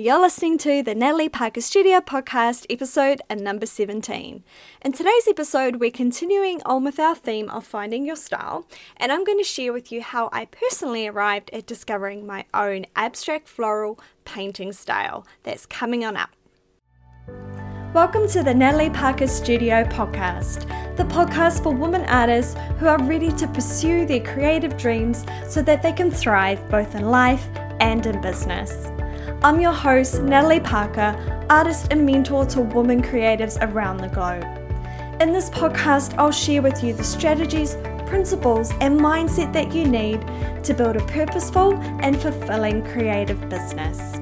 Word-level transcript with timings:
You're 0.00 0.20
listening 0.20 0.58
to 0.58 0.80
the 0.84 0.94
Natalie 0.94 1.28
Parker 1.28 1.60
Studio 1.60 1.98
podcast, 1.98 2.66
episode 2.70 3.20
and 3.28 3.40
number 3.40 3.66
17. 3.66 4.44
In 4.82 4.92
today's 4.92 5.26
episode, 5.26 5.80
we're 5.80 5.90
continuing 5.90 6.62
on 6.64 6.84
with 6.84 7.00
our 7.00 7.16
theme 7.16 7.50
of 7.50 7.66
finding 7.66 8.06
your 8.06 8.14
style, 8.14 8.64
and 8.98 9.10
I'm 9.10 9.24
going 9.24 9.38
to 9.38 9.44
share 9.44 9.72
with 9.72 9.90
you 9.90 10.00
how 10.00 10.28
I 10.32 10.44
personally 10.44 11.08
arrived 11.08 11.50
at 11.52 11.66
discovering 11.66 12.24
my 12.24 12.44
own 12.54 12.86
abstract 12.94 13.48
floral 13.48 13.98
painting 14.24 14.72
style 14.72 15.26
that's 15.42 15.66
coming 15.66 16.04
on 16.04 16.16
up. 16.16 16.30
Welcome 17.92 18.28
to 18.28 18.44
the 18.44 18.54
Natalie 18.54 18.90
Parker 18.90 19.26
Studio 19.26 19.82
podcast, 19.82 20.60
the 20.96 21.06
podcast 21.06 21.60
for 21.64 21.74
women 21.74 22.04
artists 22.04 22.54
who 22.78 22.86
are 22.86 23.02
ready 23.02 23.32
to 23.32 23.48
pursue 23.48 24.06
their 24.06 24.22
creative 24.22 24.76
dreams 24.76 25.26
so 25.48 25.60
that 25.62 25.82
they 25.82 25.92
can 25.92 26.12
thrive 26.12 26.68
both 26.68 26.94
in 26.94 27.10
life 27.10 27.48
and 27.80 28.06
in 28.06 28.20
business. 28.20 28.92
I'm 29.40 29.60
your 29.60 29.72
host, 29.72 30.20
Natalie 30.20 30.58
Parker, 30.58 31.46
artist 31.48 31.92
and 31.92 32.04
mentor 32.04 32.44
to 32.46 32.60
women 32.60 33.00
creatives 33.00 33.56
around 33.62 33.98
the 33.98 34.08
globe. 34.08 34.42
In 35.22 35.32
this 35.32 35.48
podcast, 35.48 36.18
I'll 36.18 36.32
share 36.32 36.60
with 36.60 36.82
you 36.82 36.92
the 36.92 37.04
strategies, 37.04 37.76
principles, 38.04 38.72
and 38.80 38.98
mindset 38.98 39.52
that 39.52 39.72
you 39.72 39.86
need 39.86 40.26
to 40.64 40.74
build 40.74 40.96
a 40.96 41.06
purposeful 41.06 41.74
and 42.02 42.20
fulfilling 42.20 42.84
creative 42.86 43.48
business. 43.48 44.18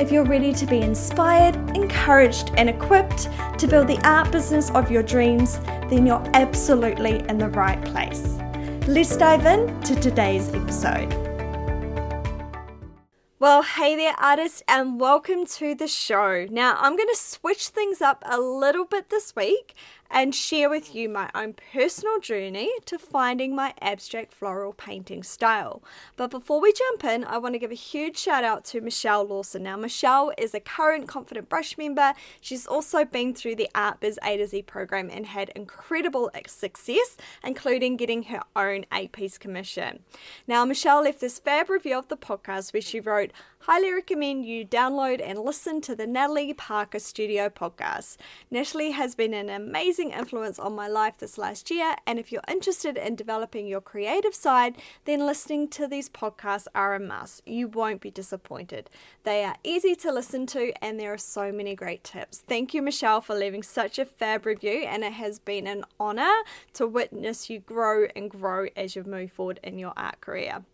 If 0.00 0.10
you're 0.10 0.24
ready 0.24 0.54
to 0.54 0.64
be 0.64 0.80
inspired, 0.80 1.56
encouraged, 1.76 2.52
and 2.56 2.70
equipped 2.70 3.28
to 3.58 3.66
build 3.66 3.86
the 3.86 4.00
art 4.08 4.32
business 4.32 4.70
of 4.70 4.90
your 4.90 5.02
dreams, 5.02 5.58
then 5.90 6.06
you're 6.06 6.24
absolutely 6.32 7.18
in 7.28 7.36
the 7.36 7.50
right 7.50 7.84
place. 7.84 8.38
Let's 8.88 9.14
dive 9.14 9.44
in 9.44 9.78
to 9.82 9.94
today's 9.94 10.48
episode. 10.54 11.33
Well, 13.44 13.62
hey 13.62 13.94
there, 13.94 14.14
artists, 14.18 14.62
and 14.66 14.98
welcome 14.98 15.44
to 15.44 15.74
the 15.74 15.86
show. 15.86 16.46
Now, 16.50 16.78
I'm 16.80 16.96
going 16.96 17.10
to 17.10 17.14
switch 17.14 17.68
things 17.68 18.00
up 18.00 18.22
a 18.24 18.40
little 18.40 18.86
bit 18.86 19.10
this 19.10 19.36
week 19.36 19.74
and 20.14 20.32
share 20.32 20.70
with 20.70 20.94
you 20.94 21.08
my 21.08 21.28
own 21.34 21.54
personal 21.72 22.20
journey 22.20 22.70
to 22.84 22.96
finding 23.00 23.52
my 23.52 23.74
abstract 23.80 24.32
floral 24.32 24.72
painting 24.72 25.24
style. 25.24 25.82
But 26.16 26.30
before 26.30 26.60
we 26.60 26.72
jump 26.72 27.02
in, 27.02 27.24
I 27.24 27.38
want 27.38 27.56
to 27.56 27.58
give 27.58 27.72
a 27.72 27.74
huge 27.74 28.16
shout 28.16 28.44
out 28.44 28.64
to 28.66 28.80
Michelle 28.80 29.26
Lawson. 29.26 29.64
Now, 29.64 29.76
Michelle 29.76 30.32
is 30.38 30.54
a 30.54 30.60
current 30.60 31.08
Confident 31.08 31.48
Brush 31.48 31.76
member. 31.76 32.12
She's 32.40 32.64
also 32.64 33.04
been 33.04 33.34
through 33.34 33.56
the 33.56 33.68
Art 33.74 33.98
Biz 33.98 34.20
A 34.22 34.36
to 34.36 34.46
Z 34.46 34.62
program 34.62 35.10
and 35.12 35.26
had 35.26 35.48
incredible 35.56 36.30
success, 36.46 37.16
including 37.42 37.96
getting 37.96 38.22
her 38.24 38.42
own 38.54 38.86
eight 38.94 39.10
piece 39.10 39.36
commission. 39.36 39.98
Now, 40.46 40.64
Michelle 40.64 41.02
left 41.02 41.20
this 41.20 41.40
fab 41.40 41.68
review 41.68 41.98
of 41.98 42.06
the 42.06 42.16
podcast 42.16 42.72
where 42.72 42.80
she 42.80 43.00
wrote, 43.00 43.32
Highly 43.66 43.94
recommend 43.94 44.44
you 44.44 44.66
download 44.66 45.22
and 45.24 45.38
listen 45.38 45.80
to 45.80 45.96
the 45.96 46.06
Natalie 46.06 46.52
Parker 46.52 46.98
Studio 46.98 47.48
podcast. 47.48 48.18
Natalie 48.50 48.90
has 48.90 49.14
been 49.14 49.32
an 49.32 49.48
amazing 49.48 50.10
influence 50.10 50.58
on 50.58 50.74
my 50.74 50.86
life 50.86 51.14
this 51.16 51.38
last 51.38 51.70
year, 51.70 51.94
and 52.06 52.18
if 52.18 52.30
you're 52.30 52.42
interested 52.46 52.98
in 52.98 53.16
developing 53.16 53.66
your 53.66 53.80
creative 53.80 54.34
side, 54.34 54.76
then 55.06 55.24
listening 55.24 55.68
to 55.68 55.88
these 55.88 56.10
podcasts 56.10 56.66
are 56.74 56.94
a 56.94 57.00
must. 57.00 57.40
You 57.48 57.68
won't 57.68 58.02
be 58.02 58.10
disappointed. 58.10 58.90
They 59.22 59.42
are 59.44 59.56
easy 59.64 59.94
to 59.94 60.12
listen 60.12 60.44
to, 60.48 60.74
and 60.84 61.00
there 61.00 61.14
are 61.14 61.16
so 61.16 61.50
many 61.50 61.74
great 61.74 62.04
tips. 62.04 62.44
Thank 62.46 62.74
you, 62.74 62.82
Michelle, 62.82 63.22
for 63.22 63.34
leaving 63.34 63.62
such 63.62 63.98
a 63.98 64.04
fab 64.04 64.44
review, 64.44 64.84
and 64.86 65.02
it 65.02 65.14
has 65.14 65.38
been 65.38 65.66
an 65.66 65.86
honor 65.98 66.34
to 66.74 66.86
witness 66.86 67.48
you 67.48 67.60
grow 67.60 68.08
and 68.14 68.28
grow 68.28 68.66
as 68.76 68.94
you 68.94 69.04
move 69.04 69.32
forward 69.32 69.58
in 69.62 69.78
your 69.78 69.94
art 69.96 70.20
career. 70.20 70.66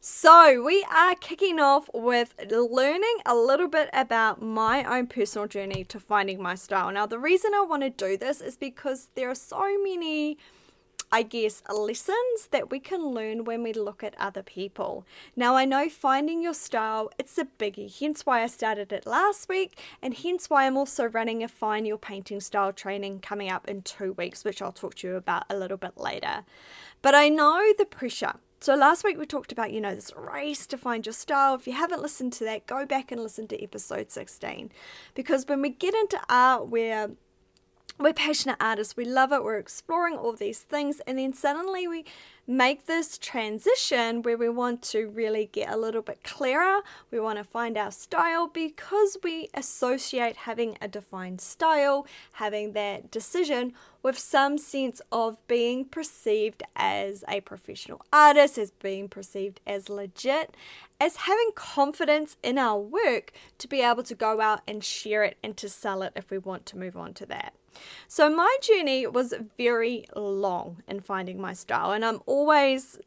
So, 0.00 0.62
we 0.62 0.86
are 0.94 1.16
kicking 1.16 1.58
off 1.58 1.90
with 1.92 2.34
learning 2.48 3.16
a 3.24 3.34
little 3.34 3.66
bit 3.66 3.90
about 3.92 4.40
my 4.40 4.84
own 4.84 5.08
personal 5.08 5.48
journey 5.48 5.82
to 5.84 5.98
finding 5.98 6.40
my 6.40 6.54
style. 6.54 6.92
Now, 6.92 7.06
the 7.06 7.18
reason 7.18 7.52
I 7.54 7.62
want 7.62 7.82
to 7.82 7.90
do 7.90 8.16
this 8.16 8.40
is 8.40 8.56
because 8.56 9.08
there 9.16 9.28
are 9.30 9.34
so 9.34 9.82
many, 9.82 10.38
I 11.10 11.22
guess, 11.22 11.62
lessons 11.68 12.48
that 12.52 12.70
we 12.70 12.78
can 12.78 13.06
learn 13.06 13.44
when 13.44 13.64
we 13.64 13.72
look 13.72 14.04
at 14.04 14.14
other 14.16 14.44
people. 14.44 15.04
Now, 15.34 15.56
I 15.56 15.64
know 15.64 15.88
finding 15.88 16.40
your 16.40 16.54
style, 16.54 17.10
it's 17.18 17.36
a 17.36 17.46
biggie, 17.58 17.92
hence 17.98 18.24
why 18.24 18.44
I 18.44 18.46
started 18.46 18.92
it 18.92 19.06
last 19.06 19.48
week, 19.48 19.80
and 20.00 20.14
hence 20.14 20.48
why 20.48 20.66
I'm 20.66 20.76
also 20.76 21.06
running 21.06 21.42
a 21.42 21.48
Find 21.48 21.84
Your 21.84 21.98
Painting 21.98 22.40
Style 22.40 22.72
training 22.72 23.20
coming 23.20 23.50
up 23.50 23.66
in 23.66 23.82
two 23.82 24.12
weeks, 24.12 24.44
which 24.44 24.62
I'll 24.62 24.70
talk 24.70 24.94
to 24.96 25.08
you 25.08 25.16
about 25.16 25.46
a 25.50 25.56
little 25.56 25.78
bit 25.78 25.98
later. 25.98 26.44
But 27.02 27.16
I 27.16 27.28
know 27.28 27.72
the 27.76 27.86
pressure 27.86 28.34
so 28.60 28.74
last 28.74 29.04
week 29.04 29.18
we 29.18 29.26
talked 29.26 29.52
about, 29.52 29.72
you 29.72 29.80
know, 29.80 29.94
this 29.94 30.12
race 30.16 30.66
to 30.68 30.78
find 30.78 31.04
your 31.04 31.12
style. 31.12 31.54
If 31.54 31.66
you 31.66 31.74
haven't 31.74 32.02
listened 32.02 32.32
to 32.34 32.44
that, 32.44 32.66
go 32.66 32.86
back 32.86 33.12
and 33.12 33.22
listen 33.22 33.46
to 33.48 33.62
episode 33.62 34.10
16. 34.10 34.70
Because 35.14 35.46
when 35.46 35.60
we 35.60 35.70
get 35.70 35.94
into 35.94 36.18
art, 36.28 36.68
we're 36.68 37.10
we're 37.98 38.12
passionate 38.12 38.58
artists, 38.60 38.96
we 38.96 39.06
love 39.06 39.32
it, 39.32 39.42
we're 39.42 39.56
exploring 39.56 40.16
all 40.16 40.34
these 40.34 40.60
things, 40.60 41.00
and 41.06 41.18
then 41.18 41.32
suddenly 41.32 41.88
we 41.88 42.04
make 42.46 42.86
this 42.86 43.16
transition 43.16 44.22
where 44.22 44.36
we 44.36 44.48
want 44.48 44.82
to 44.82 45.08
really 45.08 45.48
get 45.50 45.72
a 45.72 45.76
little 45.76 46.02
bit 46.02 46.22
clearer. 46.22 46.80
We 47.10 47.18
want 47.18 47.38
to 47.38 47.44
find 47.44 47.76
our 47.76 47.90
style 47.90 48.48
because 48.48 49.16
we 49.24 49.48
associate 49.54 50.36
having 50.36 50.76
a 50.80 50.88
defined 50.88 51.40
style, 51.40 52.06
having 52.32 52.72
that 52.74 53.10
decision 53.10 53.72
with 54.02 54.18
some 54.18 54.58
sense 54.58 55.00
of 55.10 55.44
being 55.48 55.86
perceived 55.86 56.62
as 56.76 57.24
a 57.28 57.40
professional 57.40 58.02
artist, 58.12 58.58
as 58.58 58.70
being 58.70 59.08
perceived 59.08 59.60
as 59.66 59.88
legit, 59.88 60.54
as 61.00 61.16
having 61.16 61.50
confidence 61.54 62.36
in 62.42 62.58
our 62.58 62.78
work 62.78 63.32
to 63.58 63.66
be 63.66 63.80
able 63.80 64.02
to 64.02 64.14
go 64.14 64.40
out 64.40 64.60
and 64.68 64.84
share 64.84 65.24
it 65.24 65.38
and 65.42 65.56
to 65.56 65.68
sell 65.68 66.02
it 66.02 66.12
if 66.14 66.30
we 66.30 66.38
want 66.38 66.66
to 66.66 66.78
move 66.78 66.96
on 66.96 67.14
to 67.14 67.26
that. 67.26 67.54
So, 68.08 68.28
my 68.28 68.56
journey 68.62 69.06
was 69.06 69.34
very 69.56 70.06
long 70.14 70.82
in 70.88 71.00
finding 71.00 71.40
my 71.40 71.52
style, 71.52 71.92
and 71.92 72.04
I'm 72.04 72.20
always 72.26 72.98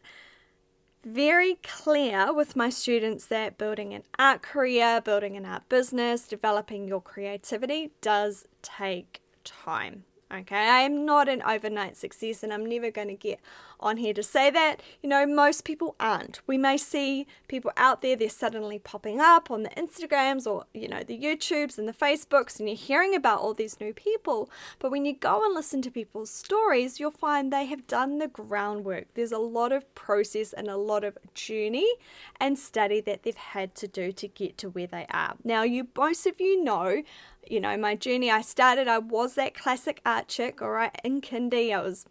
very 1.03 1.55
clear 1.63 2.33
with 2.33 2.55
my 2.55 2.69
students 2.69 3.25
that 3.27 3.57
building 3.57 3.93
an 3.93 4.03
art 4.17 4.41
career, 4.41 5.01
building 5.01 5.37
an 5.37 5.45
art 5.45 5.67
business, 5.69 6.27
developing 6.27 6.87
your 6.87 7.01
creativity 7.01 7.91
does 8.01 8.47
take 8.61 9.21
time. 9.43 10.03
Okay, 10.31 10.55
I 10.55 10.81
am 10.81 11.05
not 11.05 11.27
an 11.27 11.41
overnight 11.41 11.97
success, 11.97 12.43
and 12.43 12.53
I'm 12.53 12.63
never 12.63 12.91
going 12.91 13.07
to 13.07 13.15
get 13.15 13.39
on 13.79 13.97
here 13.97 14.13
to 14.13 14.21
say 14.21 14.51
that. 14.51 14.79
You 15.01 15.09
know, 15.09 15.25
most 15.25 15.63
people 15.63 15.95
aren't. 15.99 16.39
We 16.45 16.55
may 16.55 16.77
see 16.77 17.25
people 17.47 17.71
out 17.77 18.03
there, 18.03 18.15
they're 18.15 18.29
suddenly 18.29 18.77
popping 18.77 19.19
up 19.19 19.49
on 19.49 19.63
the 19.63 19.69
Instagrams 19.69 20.45
or, 20.45 20.65
you 20.71 20.87
know, 20.87 21.01
the 21.01 21.17
YouTubes 21.17 21.79
and 21.79 21.87
the 21.87 21.93
Facebooks, 21.93 22.59
and 22.59 22.69
you're 22.69 22.77
hearing 22.77 23.15
about 23.15 23.39
all 23.39 23.55
these 23.55 23.79
new 23.79 23.91
people. 23.91 24.51
But 24.77 24.91
when 24.91 25.03
you 25.03 25.15
go 25.15 25.43
and 25.43 25.55
listen 25.55 25.81
to 25.81 25.89
people's 25.89 26.29
stories, 26.29 26.99
you'll 26.99 27.09
find 27.09 27.51
they 27.51 27.65
have 27.65 27.87
done 27.87 28.19
the 28.19 28.27
groundwork. 28.27 29.07
There's 29.15 29.31
a 29.31 29.39
lot 29.39 29.71
of 29.71 29.95
process 29.95 30.53
and 30.53 30.67
a 30.67 30.77
lot 30.77 31.03
of 31.03 31.17
journey 31.33 31.91
and 32.39 32.59
study 32.59 33.01
that 33.01 33.23
they've 33.23 33.35
had 33.35 33.73
to 33.75 33.87
do 33.87 34.11
to 34.11 34.27
get 34.27 34.59
to 34.59 34.69
where 34.69 34.85
they 34.85 35.07
are. 35.09 35.37
Now, 35.43 35.63
you 35.63 35.87
most 35.97 36.27
of 36.27 36.39
you 36.39 36.63
know 36.63 37.01
you 37.49 37.59
know, 37.59 37.75
my 37.77 37.95
journey, 37.95 38.29
I 38.31 38.41
started, 38.41 38.87
I 38.87 38.99
was 38.99 39.35
that 39.35 39.53
classic 39.53 40.01
art 40.05 40.27
chick, 40.27 40.61
all 40.61 40.71
right, 40.71 40.95
in 41.03 41.21
kindy. 41.21 41.73
I 41.73 41.81
was, 41.81 42.05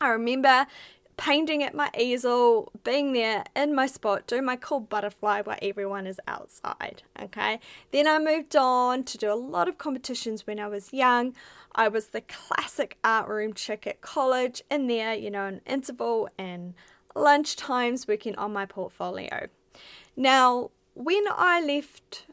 I 0.00 0.08
remember 0.08 0.66
painting 1.16 1.62
at 1.62 1.74
my 1.74 1.90
easel, 1.98 2.72
being 2.82 3.12
there 3.12 3.44
in 3.54 3.74
my 3.74 3.86
spot, 3.86 4.26
doing 4.26 4.44
my 4.44 4.56
cool 4.56 4.80
butterfly 4.80 5.42
while 5.42 5.58
everyone 5.62 6.06
is 6.06 6.18
outside. 6.26 7.02
Okay. 7.20 7.60
Then 7.92 8.06
I 8.06 8.18
moved 8.18 8.56
on 8.56 9.04
to 9.04 9.18
do 9.18 9.32
a 9.32 9.34
lot 9.34 9.68
of 9.68 9.78
competitions 9.78 10.46
when 10.46 10.58
I 10.58 10.68
was 10.68 10.92
young. 10.92 11.34
I 11.74 11.88
was 11.88 12.08
the 12.08 12.22
classic 12.22 12.98
art 13.04 13.28
room 13.28 13.52
chick 13.52 13.86
at 13.86 14.00
college, 14.00 14.62
in 14.70 14.86
there, 14.86 15.14
you 15.14 15.30
know, 15.30 15.46
in 15.46 15.60
interval 15.66 16.28
and 16.38 16.74
lunch 17.14 17.56
times 17.56 18.08
working 18.08 18.36
on 18.36 18.52
my 18.52 18.66
portfolio. 18.66 19.48
Now, 20.16 20.70
when 20.94 21.24
I 21.30 21.60
left 21.60 22.26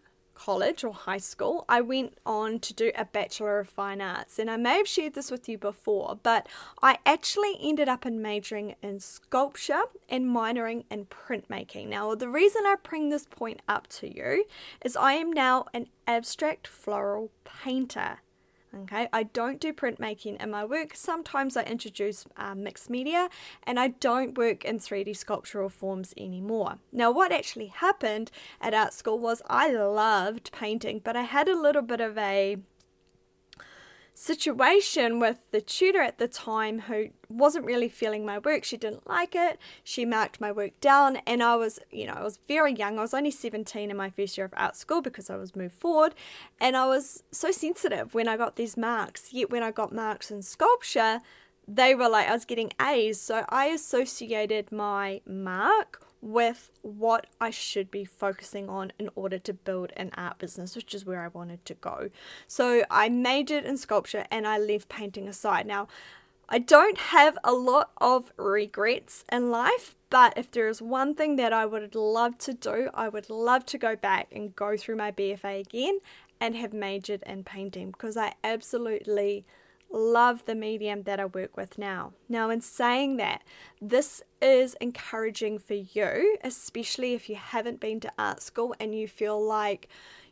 college 0.46 0.84
or 0.84 0.92
high 0.92 1.20
school, 1.20 1.66
I 1.70 1.82
went 1.82 2.18
on 2.26 2.60
to 2.62 2.74
do 2.74 2.92
a 2.96 3.06
Bachelor 3.06 3.60
of 3.60 3.70
Fine 3.70 4.02
Arts. 4.02 4.40
And 4.40 4.50
I 4.50 4.58
may 4.58 4.78
have 4.78 4.88
shared 4.88 5.14
this 5.14 5.30
with 5.30 5.48
you 5.48 5.60
before, 5.60 6.18
but 6.24 6.50
I 6.82 6.98
actually 7.06 7.58
ended 7.62 7.88
up 7.88 8.08
in 8.08 8.24
majoring 8.24 8.76
in 8.82 9.00
sculpture 9.00 9.84
and 10.10 10.26
minoring 10.26 10.86
in 10.90 11.06
printmaking. 11.06 11.90
Now, 11.90 12.16
the 12.16 12.28
reason 12.28 12.64
I 12.66 12.76
bring 12.82 13.10
this 13.10 13.26
point 13.26 13.62
up 13.68 13.86
to 14.00 14.08
you 14.12 14.46
is 14.84 14.96
I 14.96 15.14
am 15.14 15.32
now 15.32 15.66
an 15.76 15.88
abstract 16.08 16.66
floral 16.66 17.30
painter. 17.44 18.22
Okay, 18.74 19.10
I 19.12 19.24
don't 19.24 19.60
do 19.60 19.74
printmaking 19.74 20.42
in 20.42 20.50
my 20.50 20.64
work. 20.64 20.96
Sometimes 20.96 21.58
I 21.58 21.64
introduce 21.64 22.26
uh, 22.38 22.56
mixed 22.56 22.90
media 22.90 23.28
and 23.64 23.78
I 23.78 23.90
don't 23.90 24.38
work 24.38 24.64
in 24.64 24.80
3D 24.80 25.16
sculptural 25.18 25.68
forms 25.68 26.14
anymore. 26.18 26.78
Now, 26.92 27.12
what 27.12 27.34
actually 27.34 27.68
happened 27.68 28.32
at 28.62 28.74
art 28.74 28.94
school 28.94 29.20
was 29.20 29.42
I 29.50 29.72
loved 29.72 30.54
painting, 30.54 31.02
but 31.04 31.18
I 31.18 31.24
had 31.24 31.50
a 31.50 31.60
little 31.60 31.82
bit 31.82 32.00
of 32.00 32.18
a 32.18 32.58
situation 34.14 35.20
with 35.20 35.50
the 35.52 35.62
tutor 35.62 36.02
at 36.02 36.18
the 36.18 36.28
time 36.28 36.80
who 36.80 37.10
wasn't 37.30 37.66
really 37.66 37.90
feeling 37.90 38.26
my 38.26 38.38
work. 38.38 38.64
She 38.64 38.78
didn't 38.78 39.08
like 39.08 39.36
it. 39.36 39.58
She 39.84 40.06
marked 40.06 40.42
my 40.42 40.52
work 40.52 40.80
down, 40.80 41.18
and 41.26 41.42
I 41.42 41.56
was, 41.56 41.80
you 41.92 42.06
know, 42.06 42.14
I 42.14 42.24
was 42.24 42.38
very 42.48 42.74
young. 42.74 43.00
I 43.00 43.02
was 43.02 43.14
only 43.14 43.32
17 43.32 43.90
in 43.90 43.98
my 43.98 44.10
first 44.10 44.38
year 44.38 44.46
of 44.46 44.54
art 44.56 44.76
school 44.76 45.02
because 45.02 45.30
I 45.30 45.38
was 45.38 45.56
moved 45.56 45.76
forward, 45.76 46.14
and 46.60 46.76
I 46.76 46.86
was 46.88 47.24
so 47.32 47.52
sensitive 47.52 48.14
when 48.14 48.28
I 48.28 48.38
got 48.38 48.56
these 48.56 48.78
marks. 48.78 49.34
Yet 49.34 49.50
when 49.50 49.64
I 49.64 49.72
got 49.72 49.94
marks 49.94 50.30
in 50.30 50.42
sculpture, 50.42 51.22
they 51.68 51.96
were 51.96 52.10
like 52.10 52.28
I 52.28 52.34
was 52.34 52.46
getting 52.46 52.72
A's. 52.82 53.20
So 53.20 53.46
I 53.50 53.68
associated 53.68 54.72
my 54.72 55.22
mark 55.26 56.06
with 56.22 56.72
what 56.82 57.28
I 57.40 57.50
should 57.50 57.90
be 57.90 58.06
focusing 58.06 58.70
on 58.70 58.94
in 59.00 59.10
order 59.16 59.40
to 59.40 59.54
build 59.54 59.92
an 59.98 60.12
art 60.16 60.38
business, 60.38 60.76
which 60.76 60.94
is 60.94 61.06
where 61.06 61.24
I 61.24 61.30
wanted 61.30 61.66
to 61.66 61.74
go. 61.74 62.10
So 62.48 62.84
I 62.92 63.10
majored 63.10 63.66
in 63.66 63.78
sculpture 63.78 64.26
and 64.30 64.48
I 64.48 64.58
left 64.58 64.88
painting 64.88 65.28
aside. 65.28 65.66
Now, 65.66 65.88
I 66.48 66.60
don't 66.60 66.98
have 66.98 67.38
a 67.44 67.54
lot 67.54 67.92
of 67.98 68.32
regrets 68.38 69.24
in 69.32 69.52
life, 69.52 69.96
but 70.10 70.34
if 70.36 70.52
there 70.52 70.68
is 70.68 70.82
one 70.82 71.16
thing 71.16 71.38
that 71.38 71.54
I 71.54 71.66
would 71.66 71.96
love 71.96 72.38
to 72.40 72.54
do, 72.54 72.90
I 72.94 73.08
would 73.08 73.30
love 73.30 73.66
to 73.68 73.78
go 73.78 73.96
back 73.96 74.28
and 74.34 74.56
go 74.56 74.76
through 74.76 74.98
my 74.98 75.12
BFA 75.12 75.62
again 75.62 76.00
and 76.42 76.56
have 76.58 76.74
majored 76.74 77.24
in 77.26 77.46
painting 77.46 77.92
because 77.92 78.18
I 78.18 78.34
absolutely 78.44 79.46
love 79.92 80.46
the 80.46 80.56
medium 80.56 81.04
that 81.04 81.20
I 81.20 81.26
work 81.26 81.58
with 81.58 81.78
now. 81.78 82.14
Now, 82.30 82.50
in 82.50 82.62
saying 82.62 83.18
that, 83.18 83.44
this 83.82 84.22
is 84.42 84.76
encouraging 84.82 85.60
for 85.60 85.74
you, 85.74 86.38
especially 86.44 87.14
if 87.14 87.30
you 87.30 87.36
haven't 87.36 87.80
been 87.80 88.00
to 88.02 88.12
art 88.18 88.42
school 88.42 88.76
and 88.80 88.96
you 88.96 89.08
feel 89.08 89.42
like 89.44 89.88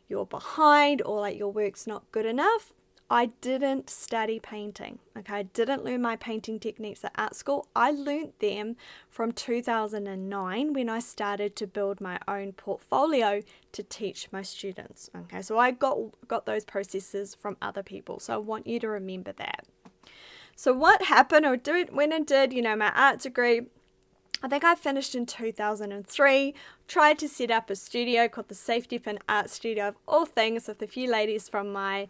you're 0.08 0.26
behind 0.26 1.02
or 1.02 1.20
like 1.20 1.38
your 1.38 1.52
work's 1.52 1.86
not 1.86 2.10
good 2.12 2.26
enough. 2.26 2.72
I 3.12 3.26
didn't 3.40 3.90
study 3.90 4.38
painting. 4.38 5.00
Okay, 5.18 5.34
I 5.34 5.42
didn't 5.42 5.84
learn 5.84 6.00
my 6.00 6.14
painting 6.14 6.60
techniques 6.60 7.04
at 7.04 7.10
art 7.16 7.34
school. 7.34 7.66
I 7.74 7.90
learned 7.90 8.34
them 8.38 8.76
from 9.08 9.32
2009 9.32 10.72
when 10.72 10.88
I 10.88 11.00
started 11.00 11.56
to 11.56 11.66
build 11.66 12.00
my 12.00 12.20
own 12.28 12.52
portfolio 12.52 13.42
to 13.72 13.82
teach 13.82 14.28
my 14.30 14.42
students. 14.42 15.10
Okay, 15.16 15.42
so 15.42 15.58
I 15.58 15.72
got 15.72 15.98
got 16.28 16.46
those 16.46 16.64
processes 16.64 17.34
from 17.34 17.56
other 17.60 17.82
people. 17.82 18.20
So 18.20 18.34
I 18.34 18.36
want 18.36 18.68
you 18.68 18.78
to 18.78 18.88
remember 18.88 19.32
that. 19.32 19.66
So 20.54 20.72
what 20.72 21.02
happened? 21.02 21.44
I 21.46 21.56
did 21.56 21.92
went 21.92 22.12
and 22.12 22.24
did 22.24 22.52
you 22.52 22.62
know 22.62 22.76
my 22.76 22.92
art 22.94 23.18
degree. 23.18 23.62
I 24.42 24.48
think 24.48 24.64
I 24.64 24.74
finished 24.74 25.14
in 25.16 25.26
2003. 25.26 26.54
Tried 26.88 27.18
to 27.18 27.28
set 27.28 27.50
up 27.50 27.68
a 27.70 27.76
studio 27.76 28.28
called 28.28 28.48
the 28.48 28.54
Safety 28.54 28.98
Pin 28.98 29.18
Art 29.28 29.50
Studio 29.50 29.88
of 29.88 29.96
all 30.08 30.24
things 30.24 30.66
with 30.66 30.80
a 30.80 30.86
few 30.86 31.10
ladies 31.10 31.48
from 31.48 31.72
my 31.72 32.08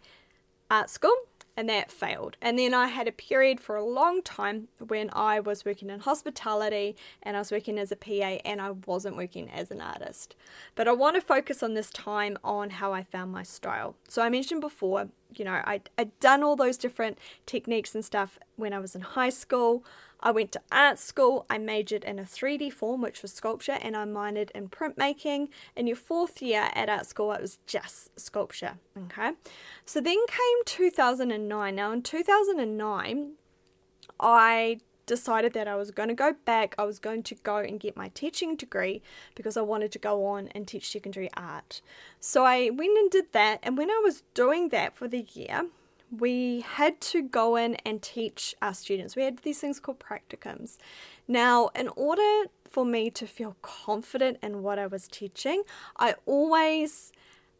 art 0.71 0.89
school 0.89 1.15
and 1.57 1.67
that 1.69 1.91
failed. 1.91 2.37
And 2.41 2.57
then 2.57 2.73
I 2.73 2.87
had 2.87 3.07
a 3.07 3.11
period 3.11 3.59
for 3.59 3.75
a 3.75 3.83
long 3.83 4.21
time 4.21 4.69
when 4.79 5.09
I 5.11 5.39
was 5.39 5.65
working 5.65 5.89
in 5.89 5.99
hospitality 5.99 6.95
and 7.21 7.35
I 7.35 7.39
was 7.39 7.51
working 7.51 7.77
as 7.77 7.91
a 7.91 7.95
PA 7.97 8.39
and 8.45 8.61
I 8.61 8.71
wasn't 8.71 9.17
working 9.17 9.49
as 9.49 9.69
an 9.69 9.81
artist. 9.81 10.35
But 10.75 10.87
I 10.87 10.93
want 10.93 11.15
to 11.15 11.21
focus 11.21 11.61
on 11.61 11.73
this 11.73 11.89
time 11.89 12.37
on 12.43 12.69
how 12.69 12.93
I 12.93 13.03
found 13.03 13.31
my 13.33 13.43
style. 13.43 13.95
So 14.07 14.21
I 14.21 14.29
mentioned 14.29 14.61
before, 14.61 15.09
you 15.35 15.43
know, 15.43 15.51
I, 15.51 15.81
I'd 15.97 16.17
done 16.21 16.41
all 16.41 16.55
those 16.55 16.77
different 16.77 17.19
techniques 17.45 17.93
and 17.93 18.03
stuff 18.03 18.39
when 18.55 18.71
I 18.71 18.79
was 18.79 18.95
in 18.95 19.01
high 19.01 19.29
school. 19.29 19.83
I 20.23 20.31
went 20.31 20.51
to 20.53 20.61
art 20.71 20.99
school. 20.99 21.45
I 21.49 21.57
majored 21.57 22.03
in 22.03 22.19
a 22.19 22.23
3D 22.23 22.71
form, 22.71 23.01
which 23.01 23.21
was 23.21 23.33
sculpture, 23.33 23.77
and 23.81 23.95
I 23.95 24.05
minored 24.05 24.51
in 24.51 24.69
printmaking. 24.69 25.49
In 25.75 25.87
your 25.87 25.95
fourth 25.95 26.41
year 26.41 26.69
at 26.73 26.89
art 26.89 27.07
school, 27.07 27.31
it 27.31 27.41
was 27.41 27.57
just 27.65 28.19
sculpture. 28.19 28.75
Okay. 29.05 29.31
So 29.85 29.99
then 29.99 30.17
came 30.27 30.65
2009. 30.65 31.75
Now, 31.75 31.91
in 31.91 32.01
2009, 32.01 33.31
I 34.19 34.79
decided 35.05 35.53
that 35.53 35.67
I 35.67 35.75
was 35.75 35.91
going 35.91 36.09
to 36.09 36.15
go 36.15 36.33
back. 36.45 36.75
I 36.77 36.85
was 36.85 36.99
going 36.99 37.23
to 37.23 37.35
go 37.35 37.57
and 37.57 37.79
get 37.79 37.97
my 37.97 38.09
teaching 38.09 38.55
degree 38.55 39.01
because 39.35 39.57
I 39.57 39.61
wanted 39.61 39.91
to 39.93 39.99
go 39.99 40.25
on 40.25 40.47
and 40.49 40.67
teach 40.67 40.91
secondary 40.91 41.29
art. 41.35 41.81
So 42.19 42.45
I 42.45 42.69
went 42.69 42.97
and 42.97 43.11
did 43.11 43.33
that. 43.33 43.59
And 43.63 43.77
when 43.77 43.89
I 43.89 43.99
was 44.03 44.23
doing 44.33 44.69
that 44.69 44.95
for 44.95 45.07
the 45.07 45.25
year, 45.33 45.65
we 46.11 46.61
had 46.61 46.99
to 47.01 47.21
go 47.21 47.55
in 47.55 47.75
and 47.85 48.01
teach 48.01 48.53
our 48.61 48.73
students. 48.73 49.15
We 49.15 49.23
had 49.23 49.39
these 49.39 49.59
things 49.59 49.79
called 49.79 49.99
practicums. 49.99 50.77
Now, 51.27 51.69
in 51.75 51.87
order 51.89 52.49
for 52.69 52.85
me 52.85 53.09
to 53.11 53.25
feel 53.25 53.55
confident 53.61 54.37
in 54.43 54.61
what 54.61 54.77
I 54.77 54.87
was 54.87 55.07
teaching, 55.07 55.63
I 55.97 56.15
always 56.25 57.11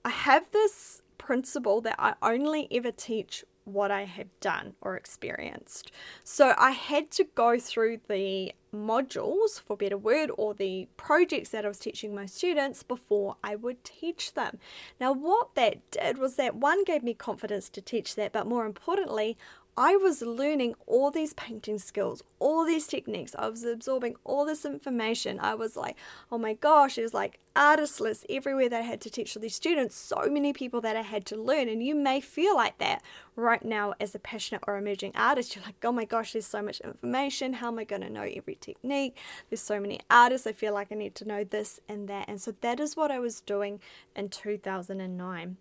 I 0.03 0.09
have 0.09 0.50
this 0.51 1.03
principle 1.18 1.81
that 1.81 1.95
I 2.00 2.15
only 2.21 2.68
ever 2.71 2.92
teach 2.92 3.45
what 3.66 3.92
I 3.92 4.06
have 4.06 4.28
done 4.40 4.74
or 4.81 4.96
experienced. 4.96 5.92
So 6.24 6.54
I 6.58 6.72
had 6.72 7.12
to 7.12 7.25
go 7.36 7.60
through 7.60 8.00
the 8.08 8.54
modules, 8.74 9.60
for 9.60 9.75
better 9.75 9.98
word, 9.98 10.31
or 10.38 10.54
the 10.54 10.88
projects 10.98 11.50
that 11.50 11.66
I 11.66 11.68
was 11.68 11.78
teaching 11.78 12.16
my 12.16 12.25
students 12.25 12.84
before 12.84 13.36
I 13.44 13.56
would 13.56 13.84
teach 13.84 14.34
them. 14.34 14.60
Now, 15.00 15.12
what 15.12 15.56
that 15.56 15.92
did 15.92 16.18
was 16.18 16.36
that 16.36 16.56
one 16.56 16.84
gave 16.84 17.04
me 17.04 17.13
confidence 17.13 17.69
to 17.69 17.81
teach 17.81 18.16
that, 18.16 18.31
but 18.31 18.48
more 18.48 18.66
importantly, 18.66 19.38
I 19.77 19.95
was 19.95 20.21
learning 20.21 20.75
all 20.85 21.12
these 21.12 21.33
painting 21.33 21.79
skills, 21.79 22.21
all 22.39 22.65
these 22.65 22.88
techniques. 22.88 23.33
I 23.39 23.47
was 23.47 23.63
absorbing 23.63 24.15
all 24.25 24.45
this 24.45 24.65
information. 24.65 25.39
I 25.39 25.56
was 25.56 25.77
like, 25.77 25.95
oh 26.29 26.38
my 26.38 26.53
gosh, 26.53 26.97
it 26.97 27.03
was 27.03 27.13
like 27.13 27.39
artist 27.56 28.01
lists 28.01 28.25
everywhere 28.29 28.68
that 28.68 28.81
I 28.81 28.85
had 28.85 29.00
to 29.01 29.09
teach 29.09 29.35
all 29.35 29.41
these 29.41 29.56
students, 29.56 29.95
so 29.95 30.27
many 30.29 30.51
people 30.51 30.81
that 30.81 30.97
I 30.97 31.01
had 31.01 31.25
to 31.27 31.38
learn. 31.38 31.69
And 31.69 31.81
you 31.81 31.95
may 31.95 32.19
feel 32.19 32.56
like 32.56 32.79
that 32.79 33.01
right 33.38 33.63
now 33.63 33.94
as 34.00 34.13
a 34.13 34.19
passionate 34.19 34.63
or 34.68 34.77
emerging 34.77 35.13
artist. 35.15 35.56
You're 35.56 35.65
like, 35.65 35.75
oh 35.83 35.94
my 35.94 36.06
gosh, 36.06 36.33
there's 36.33 36.45
so 36.45 36.62
much 36.62 36.81
information. 36.81 37.53
How 37.53 37.69
am 37.69 37.79
I 37.79 37.85
going 37.85 38.01
to 38.01 38.09
know 38.09 38.24
every 38.24 38.56
technique? 38.56 39.17
There's 39.50 39.62
so 39.62 39.79
many 39.79 40.01
artists. 40.09 40.47
I 40.47 40.51
feel 40.51 40.74
like 40.74 40.91
I 40.91 40.95
need 40.95 41.15
to 41.15 41.25
know 41.25 41.45
this 41.45 41.79
and 41.88 42.09
that. 42.09 42.27
And 42.27 42.41
so 42.41 42.53
that 42.59 42.81
is 42.81 42.97
what 42.97 43.09
I 43.09 43.19
was 43.19 43.39
doing 43.39 43.79
in 44.17 44.27
2009. 44.27 45.57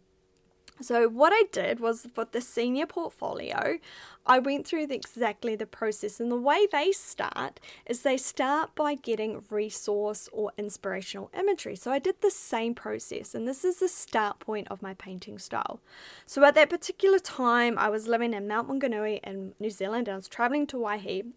So 0.81 1.09
what 1.09 1.33
I 1.35 1.45
did 1.53 1.81
was 1.81 2.07
for 2.15 2.27
the 2.31 2.41
senior 2.41 2.87
portfolio, 2.87 3.79
I 4.27 4.39
went 4.39 4.67
through 4.67 4.87
exactly 4.91 5.57
the 5.57 5.67
process 5.67 6.21
and 6.21 6.31
the 6.31 6.37
way 6.37 6.67
they 6.71 6.93
start 6.93 7.61
is 7.87 8.03
they 8.03 8.17
start 8.17 8.75
by 8.75 8.95
getting 8.95 9.45
resource 9.51 10.29
or 10.33 10.53
inspirational 10.57 11.31
imagery. 11.39 11.77
So 11.77 11.91
I 11.91 11.99
did 11.99 12.21
the 12.21 12.31
same 12.31 12.75
process 12.75 13.35
and 13.35 13.47
this 13.47 13.65
is 13.65 13.81
the 13.81 13.89
start 13.89 14.39
point 14.39 14.69
of 14.71 14.83
my 14.83 14.95
painting 14.95 15.39
style. 15.39 15.81
So 16.27 16.45
at 16.45 16.55
that 16.55 16.71
particular 16.71 17.19
time 17.19 17.79
I 17.79 17.89
was 17.89 18.09
living 18.09 18.35
in 18.35 18.49
Mount 18.49 18.69
Maunganui 18.69 19.21
in 19.25 19.55
New 19.59 19.71
Zealand 19.71 20.09
and 20.09 20.15
I 20.15 20.17
was 20.17 20.29
traveling 20.29 20.67
to 20.69 20.77
Waihi 20.77 21.33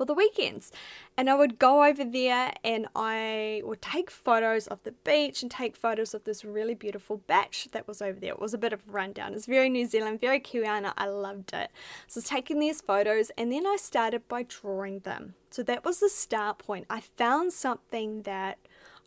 for 0.00 0.06
the 0.06 0.14
weekends. 0.14 0.72
And 1.14 1.28
I 1.28 1.34
would 1.34 1.58
go 1.58 1.84
over 1.84 2.06
there 2.06 2.54
and 2.64 2.86
I 2.96 3.60
would 3.66 3.82
take 3.82 4.10
photos 4.10 4.66
of 4.66 4.82
the 4.82 4.92
beach 4.92 5.42
and 5.42 5.50
take 5.50 5.76
photos 5.76 6.14
of 6.14 6.24
this 6.24 6.42
really 6.42 6.72
beautiful 6.72 7.18
bach 7.26 7.54
that 7.72 7.86
was 7.86 8.00
over 8.00 8.18
there. 8.18 8.32
It 8.32 8.40
was 8.40 8.54
a 8.54 8.58
bit 8.58 8.72
of 8.72 8.80
a 8.88 8.90
rundown. 8.90 9.34
It's 9.34 9.44
very 9.44 9.68
New 9.68 9.84
Zealand, 9.84 10.18
very 10.18 10.40
Kiwiana. 10.40 10.94
I 10.96 11.04
loved 11.04 11.52
it. 11.52 11.70
So 12.06 12.16
I 12.16 12.20
was 12.20 12.24
taking 12.24 12.60
these 12.60 12.80
photos 12.80 13.30
and 13.36 13.52
then 13.52 13.66
I 13.66 13.76
started 13.76 14.26
by 14.26 14.44
drawing 14.44 15.00
them. 15.00 15.34
So 15.50 15.62
that 15.64 15.84
was 15.84 16.00
the 16.00 16.08
start 16.08 16.56
point. 16.56 16.86
I 16.88 17.00
found 17.00 17.52
something 17.52 18.22
that 18.22 18.56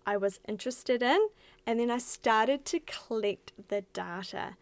I 0.06 0.16
was 0.16 0.42
interested 0.48 1.02
in 1.02 1.30
and 1.66 1.80
then 1.80 1.90
I 1.90 1.98
started 1.98 2.66
to 2.66 2.80
collect 2.82 3.52
the 3.68 3.82
data. 3.94 4.58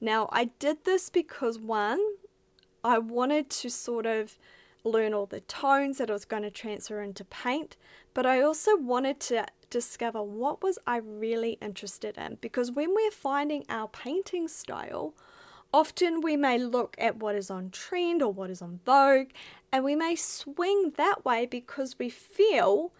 Now, 0.00 0.28
I 0.32 0.46
did 0.58 0.78
this 0.82 1.10
because 1.10 1.60
one, 1.60 2.00
I 2.82 2.98
wanted 2.98 3.50
to 3.50 3.70
sort 3.70 4.06
of 4.06 4.36
learn 4.90 5.14
all 5.14 5.26
the 5.26 5.40
tones 5.40 5.98
that 5.98 6.10
I 6.10 6.12
was 6.12 6.24
going 6.24 6.42
to 6.42 6.50
transfer 6.50 7.00
into 7.00 7.24
paint, 7.24 7.76
but 8.14 8.26
I 8.26 8.40
also 8.40 8.76
wanted 8.76 9.20
to 9.20 9.46
discover 9.68 10.22
what 10.22 10.62
was 10.62 10.78
I 10.86 10.98
really 10.98 11.58
interested 11.60 12.16
in 12.16 12.38
because 12.40 12.70
when 12.70 12.94
we're 12.94 13.10
finding 13.10 13.64
our 13.68 13.88
painting 13.88 14.48
style, 14.48 15.14
often 15.72 16.20
we 16.20 16.36
may 16.36 16.58
look 16.58 16.96
at 16.98 17.16
what 17.16 17.34
is 17.34 17.50
on 17.50 17.70
trend 17.70 18.22
or 18.22 18.32
what 18.32 18.50
is 18.50 18.62
on 18.62 18.80
vogue 18.86 19.28
and 19.72 19.84
we 19.84 19.96
may 19.96 20.14
swing 20.14 20.92
that 20.96 21.24
way 21.24 21.46
because 21.46 21.98
we 21.98 22.08
feel 22.08 22.92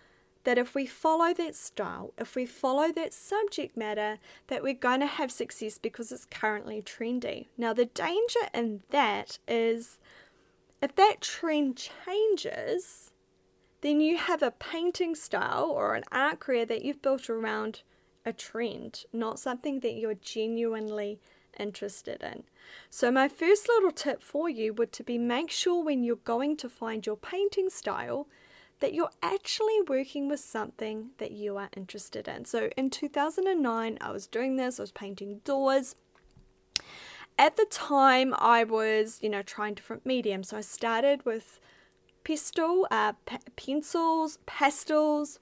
that 0.46 0.58
if 0.58 0.76
we 0.76 0.86
follow 0.86 1.34
that 1.34 1.56
style, 1.56 2.14
if 2.18 2.36
we 2.36 2.46
follow 2.46 2.92
that 2.92 3.12
subject 3.12 3.76
matter, 3.76 4.18
that 4.46 4.62
we're 4.62 4.74
going 4.74 5.00
to 5.00 5.06
have 5.06 5.32
success 5.32 5.76
because 5.76 6.12
it's 6.12 6.24
currently 6.24 6.80
trendy. 6.80 7.48
Now, 7.58 7.72
the 7.72 7.86
danger 7.86 8.48
in 8.54 8.82
that 8.90 9.40
is 9.48 9.98
if 10.86 10.94
that 10.94 11.20
trend 11.20 11.76
changes, 11.76 13.10
then 13.80 14.00
you 14.00 14.16
have 14.18 14.40
a 14.40 14.52
painting 14.52 15.16
style 15.16 15.64
or 15.64 15.96
an 15.96 16.04
art 16.12 16.38
career 16.38 16.64
that 16.64 16.84
you've 16.84 17.02
built 17.02 17.28
around 17.28 17.82
a 18.24 18.32
trend, 18.32 19.04
not 19.12 19.40
something 19.40 19.80
that 19.80 19.94
you're 19.94 20.14
genuinely 20.14 21.18
interested 21.58 22.22
in. 22.22 22.44
So, 22.88 23.10
my 23.10 23.26
first 23.26 23.68
little 23.68 23.90
tip 23.90 24.22
for 24.22 24.48
you 24.48 24.72
would 24.74 24.92
to 24.92 25.02
be 25.02 25.18
make 25.18 25.50
sure 25.50 25.82
when 25.82 26.04
you're 26.04 26.16
going 26.34 26.56
to 26.58 26.68
find 26.68 27.04
your 27.04 27.16
painting 27.16 27.68
style 27.68 28.28
that 28.78 28.94
you're 28.94 29.10
actually 29.24 29.80
working 29.88 30.28
with 30.28 30.38
something 30.38 31.10
that 31.18 31.32
you 31.32 31.56
are 31.56 31.70
interested 31.76 32.28
in. 32.28 32.44
So, 32.44 32.70
in 32.76 32.90
2009, 32.90 33.98
I 34.00 34.10
was 34.12 34.28
doing 34.28 34.54
this, 34.54 34.78
I 34.78 34.84
was 34.84 34.92
painting 34.92 35.40
doors, 35.44 35.96
at 37.38 37.56
the 37.56 37.66
time, 37.66 38.34
I 38.38 38.64
was, 38.64 39.18
you 39.22 39.28
know, 39.28 39.42
trying 39.42 39.74
different 39.74 40.06
mediums. 40.06 40.48
So 40.48 40.56
I 40.56 40.62
started 40.62 41.24
with 41.24 41.60
pastel, 42.24 42.86
uh, 42.90 43.12
pencils, 43.56 44.38
pastels. 44.46 45.38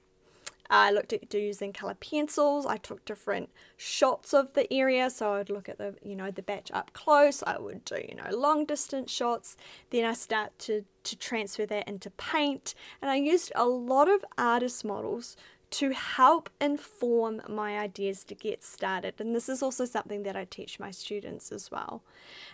I 0.69 0.91
looked 0.91 1.13
at 1.13 1.31
using 1.33 1.73
color 1.73 1.93
pencils. 1.93 2.65
I 2.65 2.77
took 2.77 3.05
different 3.05 3.49
shots 3.77 4.33
of 4.33 4.53
the 4.53 4.71
area. 4.73 5.09
So 5.09 5.33
I'd 5.33 5.49
look 5.49 5.69
at 5.69 5.77
the, 5.77 5.95
you 6.03 6.15
know, 6.15 6.31
the 6.31 6.41
bach 6.41 6.69
up 6.73 6.91
close. 6.93 7.43
I 7.45 7.59
would 7.59 7.85
do, 7.85 7.97
you 8.07 8.15
know, 8.15 8.35
long 8.35 8.65
distance 8.65 9.11
shots. 9.11 9.55
Then 9.91 10.05
I 10.05 10.13
start 10.13 10.57
to, 10.59 10.83
to 11.03 11.15
transfer 11.15 11.65
that 11.67 11.87
into 11.87 12.09
paint. 12.09 12.73
And 13.01 13.11
I 13.11 13.15
used 13.15 13.51
a 13.55 13.65
lot 13.65 14.09
of 14.09 14.25
artist 14.37 14.83
models 14.83 15.37
to 15.75 15.89
help 15.91 16.49
inform 16.61 17.41
my 17.49 17.77
ideas 17.77 18.23
to 18.23 18.33
get 18.33 18.63
started. 18.63 19.15
And 19.19 19.35
this 19.35 19.49
is 19.49 19.61
also 19.61 19.83
something 19.83 20.23
that 20.23 20.37
I 20.37 20.45
teach 20.45 20.79
my 20.79 20.89
students 20.89 21.51
as 21.51 21.69
well. 21.69 22.01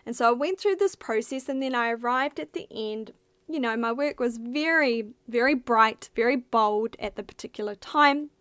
And 0.07 0.15
so 0.15 0.27
I 0.27 0.31
went 0.31 0.59
through 0.59 0.77
this 0.77 0.95
process 0.95 1.47
and 1.47 1.61
then 1.61 1.75
I 1.75 1.91
arrived 1.91 2.39
at 2.39 2.53
the 2.53 2.67
end. 2.71 3.11
You 3.47 3.59
know, 3.59 3.77
my 3.77 3.91
work 3.91 4.19
was 4.19 4.37
very, 4.37 5.09
very 5.27 5.53
bright, 5.53 6.09
very 6.15 6.35
bold 6.35 6.95
at 6.99 7.15
the 7.15 7.21
particular 7.21 7.75
time. 7.75 8.31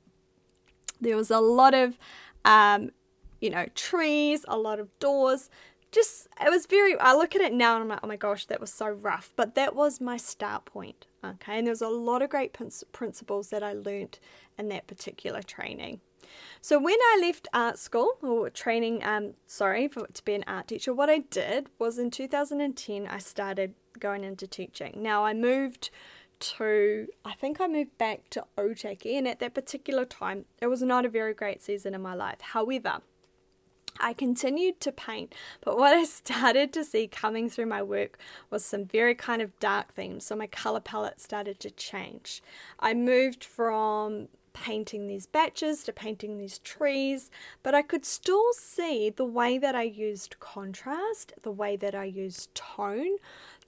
There 0.99 1.17
was 1.17 1.31
a 1.31 1.41
lot 1.41 1.75
of, 1.75 1.99
um, 2.47 2.91
you 3.39 3.51
know, 3.51 3.67
trees, 3.75 4.47
a 4.49 4.57
lot 4.57 4.81
of 4.81 4.99
doors. 4.99 5.51
Just, 5.93 6.27
it 6.41 6.49
was 6.49 6.65
very, 6.65 6.99
I 6.99 7.13
look 7.13 7.35
at 7.35 7.43
it 7.43 7.53
now 7.53 7.75
and 7.75 7.83
I'm 7.83 7.89
like, 7.89 8.01
oh 8.03 8.07
my 8.09 8.17
gosh, 8.17 8.47
that 8.47 8.63
was 8.63 8.73
so 8.73 8.89
rough. 8.89 9.35
But 9.37 9.57
that 9.57 9.77
was 9.77 10.01
my 10.01 10.17
start 10.17 10.65
point. 10.65 11.07
Okay. 11.25 11.59
And 11.59 11.67
there's 11.67 11.83
a 11.83 11.89
lot 11.89 12.23
of 12.23 12.31
great 12.31 12.57
principles 12.93 13.51
that 13.51 13.63
I 13.63 13.73
learned 13.75 14.19
in 14.59 14.69
that 14.69 14.87
particular 14.87 15.43
training. 15.43 16.01
So 16.61 16.79
when 16.79 16.97
I 16.99 17.19
left 17.21 17.49
art 17.53 17.79
school 17.79 18.13
or 18.23 18.51
training, 18.51 19.05
um, 19.05 19.35
sorry, 19.47 19.89
for, 19.89 20.07
to 20.07 20.25
be 20.25 20.35
an 20.35 20.45
art 20.47 20.69
teacher, 20.69 20.95
what 20.95 21.11
I 21.11 21.19
did 21.19 21.69
was 21.79 21.99
in 21.99 22.11
2010 22.11 23.07
I 23.07 23.19
started 23.19 23.75
going 23.99 24.25
into 24.25 24.47
teaching. 24.47 25.03
Now 25.03 25.25
I 25.25 25.35
moved 25.35 25.91
to, 26.41 27.07
I 27.25 27.35
think 27.35 27.61
I 27.61 27.67
moved 27.67 27.99
back 27.99 28.31
to 28.31 28.45
Otaki, 28.57 29.19
and 29.19 29.29
at 29.29 29.41
that 29.41 29.55
particular 29.55 30.05
time 30.05 30.47
it 30.61 30.69
was 30.69 30.83
not 30.83 31.05
a 31.05 31.11
very 31.11 31.35
great 31.35 31.63
season 31.63 31.95
in 31.95 32.01
my 32.01 32.15
life. 32.15 32.41
However, 32.41 33.01
I 34.01 34.13
continued 34.13 34.81
to 34.81 34.93
paint, 34.93 35.35
but 35.61 35.77
what 35.79 35.95
I 35.95 36.05
started 36.23 36.73
to 36.73 36.85
see 36.85 37.07
coming 37.07 37.49
through 37.49 37.67
my 37.67 37.83
work 37.83 38.19
was 38.51 38.65
some 38.65 38.85
very 38.85 39.15
kind 39.15 39.43
of 39.43 39.59
dark 39.61 39.95
themes. 39.95 40.25
So 40.27 40.37
my 40.37 40.47
color 40.47 40.81
palette 40.81 41.21
started 41.21 41.61
to 41.61 41.71
change. 41.71 42.43
I 42.79 42.95
moved 42.95 43.45
from 43.45 44.29
painting 44.53 45.07
these 45.07 45.27
baches 45.27 45.85
to 45.85 45.93
painting 45.93 46.39
these 46.39 46.59
trees, 46.59 47.31
but 47.63 47.75
I 47.75 47.83
could 47.83 48.05
still 48.05 48.53
see 48.53 49.11
the 49.11 49.25
way 49.25 49.59
that 49.59 49.75
I 49.75 49.83
used 49.83 50.41
contrast, 50.41 51.33
the 51.43 51.53
way 51.53 51.77
that 51.77 51.95
I 51.95 52.05
used 52.05 52.55
tone, 52.55 53.17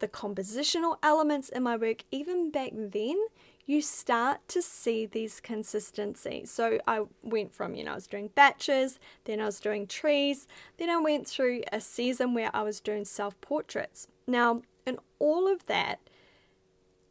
the 0.00 0.08
compositional 0.08 0.96
elements 1.02 1.48
in 1.48 1.62
my 1.62 1.76
work, 1.76 2.04
even 2.10 2.50
back 2.50 2.72
then. 2.74 3.16
You 3.64 3.81
start 3.81 4.40
to 4.49 4.61
see 4.61 5.07
these 5.07 5.40
consistencies. 5.40 6.50
So 6.50 6.78
I 6.87 7.04
went 7.23 7.54
from, 7.54 7.75
you 7.75 7.85
know, 7.85 7.92
I 7.92 7.95
was 7.95 8.09
doing 8.09 8.31
baches, 8.35 8.99
then 9.25 9.40
I 9.40 9.47
was 9.47 9.61
doing 9.61 9.87
trees, 9.87 10.49
then 10.78 10.90
I 10.90 10.99
went 10.99 11.28
through 11.28 11.62
a 11.73 11.81
season 11.81 12.35
where 12.35 12.50
I 12.52 12.62
was 12.62 12.81
doing 12.81 13.04
self 13.04 13.40
portraits. 13.40 14.09
Now, 14.26 14.62
in 14.85 14.99
all 15.21 15.52
of 15.52 15.66
that, 15.66 16.00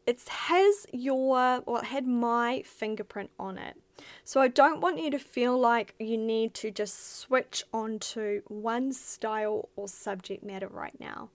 it 0.06 0.22
has 0.28 0.86
your, 0.92 1.62
well, 1.66 1.78
it 1.78 1.86
had 1.86 2.06
my 2.06 2.64
fingerprint 2.66 3.30
on 3.40 3.58
it. 3.58 3.78
So 4.24 4.42
I 4.42 4.48
don't 4.48 4.82
want 4.82 5.00
you 5.00 5.12
to 5.12 5.20
feel 5.20 5.58
like 5.58 5.96
you 6.00 6.18
need 6.18 6.54
to 6.56 6.72
just 6.72 7.20
switch 7.20 7.64
onto 7.74 8.42
one 8.48 8.94
style 8.94 9.70
or 9.76 9.88
subject 9.88 10.44
matter 10.44 10.68
right 10.68 11.00
now. 11.00 11.30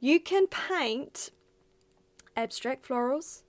You 0.00 0.18
can 0.18 0.46
paint 0.46 1.30
abstract 2.36 2.88
florals. 2.88 3.42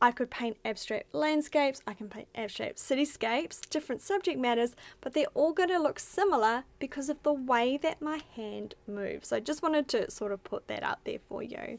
I 0.00 0.12
could 0.12 0.30
paint 0.30 0.56
abstract 0.64 1.14
landscapes, 1.14 1.82
I 1.86 1.92
can 1.92 2.08
paint 2.08 2.28
abstract 2.34 2.76
cityscapes, 2.76 3.68
different 3.68 4.00
subject 4.00 4.38
matters, 4.38 4.74
but 5.00 5.12
they're 5.12 5.26
all 5.34 5.52
going 5.52 5.68
to 5.68 5.78
look 5.78 5.98
similar 5.98 6.64
because 6.78 7.10
of 7.10 7.22
the 7.22 7.32
way 7.32 7.76
that 7.78 8.00
my 8.00 8.20
hand 8.34 8.74
moves. 8.86 9.28
So 9.28 9.36
I 9.36 9.40
just 9.40 9.62
wanted 9.62 9.88
to 9.88 10.10
sort 10.10 10.32
of 10.32 10.42
put 10.42 10.68
that 10.68 10.82
out 10.82 11.04
there 11.04 11.18
for 11.28 11.42
you. 11.42 11.78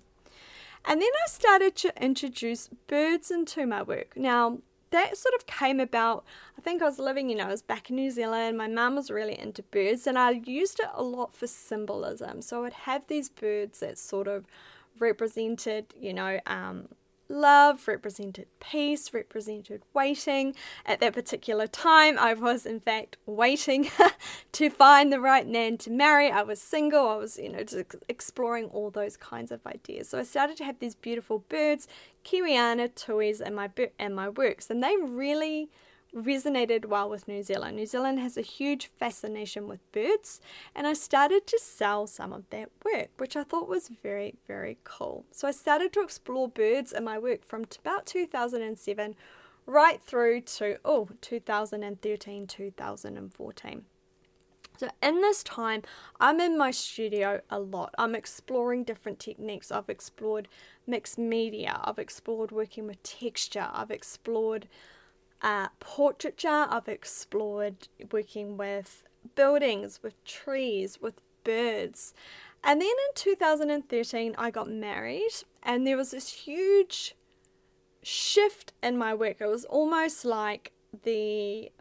And 0.86 1.02
then 1.02 1.10
I 1.26 1.30
started 1.30 1.76
to 1.78 1.94
introduce 2.04 2.70
birds 2.88 3.32
into 3.32 3.66
my 3.66 3.84
work. 3.84 4.14
Now, 4.16 4.60
that 4.92 5.18
sort 5.18 5.34
of 5.36 5.48
came 5.48 5.80
about. 5.80 6.26
I 6.58 6.62
think 6.62 6.82
I 6.82 6.86
was 6.86 7.00
living, 7.00 7.30
you 7.30 7.36
know, 7.36 7.46
I 7.46 7.52
was 7.52 7.62
back 7.62 7.90
in 7.90 7.96
New 7.96 8.12
Zealand. 8.12 8.58
My 8.58 8.68
mum 8.68 8.96
was 8.96 9.10
really 9.10 9.40
into 9.40 9.64
birds, 9.64 10.06
and 10.06 10.18
I 10.18 10.32
used 10.32 10.80
it 10.80 10.90
a 10.94 11.04
lot 11.04 11.34
for 11.34 11.48
symbolism. 11.48 12.42
So 12.42 12.58
I 12.58 12.62
would 12.62 12.74
have 12.74 13.08
these 13.08 13.30
birds 13.30 13.80
that 13.80 13.98
sort 13.98 14.28
of 14.28 14.46
represented, 15.00 15.94
you 16.00 16.14
know, 16.14 16.40
um, 16.46 16.90
love, 17.32 17.88
represented 17.88 18.48
peace, 18.60 19.14
represented 19.14 19.82
waiting. 19.94 20.56
At 20.86 21.00
that 21.00 21.14
particular 21.14 21.68
time, 21.68 22.20
I 22.20 22.34
was 22.34 22.66
in 22.66 22.80
fact 22.80 23.18
waiting 23.26 23.90
to 24.52 24.70
find 24.70 25.12
the 25.12 25.20
right 25.20 25.48
man 25.48 25.78
to 25.80 25.92
marry. 25.92 26.30
I 26.30 26.44
was 26.44 26.62
single, 26.62 27.08
I 27.08 27.16
was, 27.16 27.38
you 27.38 27.50
know, 27.50 27.64
just 27.64 27.96
exploring 28.08 28.66
all 28.66 28.90
those 28.90 29.18
kinds 29.18 29.52
of 29.52 29.66
ideas. 29.66 30.10
So 30.10 30.20
I 30.20 30.24
started 30.24 30.58
to 30.58 30.64
have 30.66 30.80
these 30.80 30.96
beautiful 30.96 31.40
birds, 31.50 31.88
Kiwiana, 32.24 32.94
tuis, 32.94 33.42
and 33.42 33.56
my, 33.56 33.70
and 33.98 34.16
my 34.16 34.30
works, 34.30 34.70
and 34.70 34.84
they 34.84 34.96
really 34.98 35.70
resonated 36.16 36.86
well 36.86 37.10
with 37.10 37.28
New 37.28 37.44
Zealand. 37.44 37.78
New 37.78 37.86
Zealand 37.86 38.20
has 38.20 38.38
a 38.38 38.42
huge 38.42 38.88
fascination 38.88 39.68
with 39.68 39.90
birds, 39.92 40.42
and 40.76 40.86
I 40.86 40.94
started 40.94 41.48
to 41.48 41.60
sell 41.60 42.08
some 42.08 42.34
of 42.34 42.50
that 42.50 42.70
work, 42.84 43.10
which 43.18 43.36
I 43.36 43.44
thought 43.44 43.70
was 43.70 43.88
very, 43.88 44.36
very 44.48 44.78
cool. 44.84 45.26
So 45.32 45.48
I 45.48 45.52
started 45.52 45.94
to 45.94 46.02
explore 46.02 46.50
birds 46.50 46.92
in 46.92 47.04
my 47.04 47.18
work 47.18 47.46
from 47.46 47.66
about 47.80 48.06
2007 48.06 49.16
right 49.68 50.02
through 50.02 50.42
to 50.42 50.78
oh 50.84 51.08
2013 51.22 52.48
2014 52.48 53.86
so 54.78 54.90
in 55.04 55.22
this 55.22 55.44
time 55.44 55.84
i'm 56.20 56.40
in 56.40 56.58
my 56.58 56.72
studio 56.72 57.40
a 57.50 57.60
lot. 57.60 57.94
I'm 57.98 58.16
exploring 58.16 58.84
different 58.84 59.20
techniques. 59.20 59.72
I've 59.72 59.90
explored 59.90 60.48
mixed 60.88 61.20
media. 61.20 61.80
I've 61.84 62.00
explored 62.00 62.52
working 62.52 62.88
with 62.88 63.02
texture. 63.04 63.68
I've 63.72 63.92
explored 63.92 64.68
uh, 65.42 65.70
portraiture, 65.80 66.68
I've 66.70 66.88
explored 66.88 67.88
working 68.12 68.58
with 68.58 69.04
buildings, 69.36 70.00
with 70.04 70.24
trees, 70.24 71.00
with 71.02 71.16
birds. 71.44 72.14
And 72.64 72.80
then 72.80 72.90
in 72.90 73.16
2013, 73.16 74.36
I 74.38 74.52
got 74.52 74.70
married, 74.70 75.32
and 75.64 75.86
there 75.86 75.98
was 75.98 76.12
this 76.12 76.32
huge 76.32 77.16
shift 78.04 78.74
in 78.84 78.98
my 78.98 79.14
work. 79.14 79.38
It 79.40 79.48
was 79.48 79.66
almost 79.66 80.26
like 80.26 80.72
the 81.04 81.72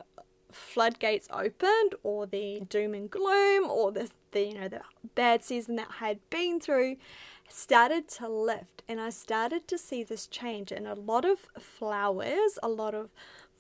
floodgates 0.50 1.29
opened, 1.31 1.95
or 2.02 2.26
the 2.26 2.62
doom 2.69 2.95
and 2.95 3.11
gloom, 3.11 3.69
or 3.69 3.93
the, 3.93 4.11
the 4.33 4.47
you 4.47 4.55
know 4.55 4.69
the 4.69 4.81
bad 5.14 5.45
season 5.45 5.76
that 5.76 5.88
I 6.00 6.07
had 6.07 6.31
been 6.31 6.61
through 6.61 6.97
started 7.47 8.09
to 8.09 8.29
lift, 8.29 8.83
and 8.88 9.00
I 9.00 9.11
started 9.11 9.69
to 9.69 9.76
see 9.76 10.02
this 10.02 10.26
change. 10.26 10.73
And 10.73 10.87
a 10.87 10.95
lot 10.95 11.26
of 11.26 11.40
flowers, 11.59 12.59
a 12.62 12.69
lot 12.69 12.95
of 12.95 13.11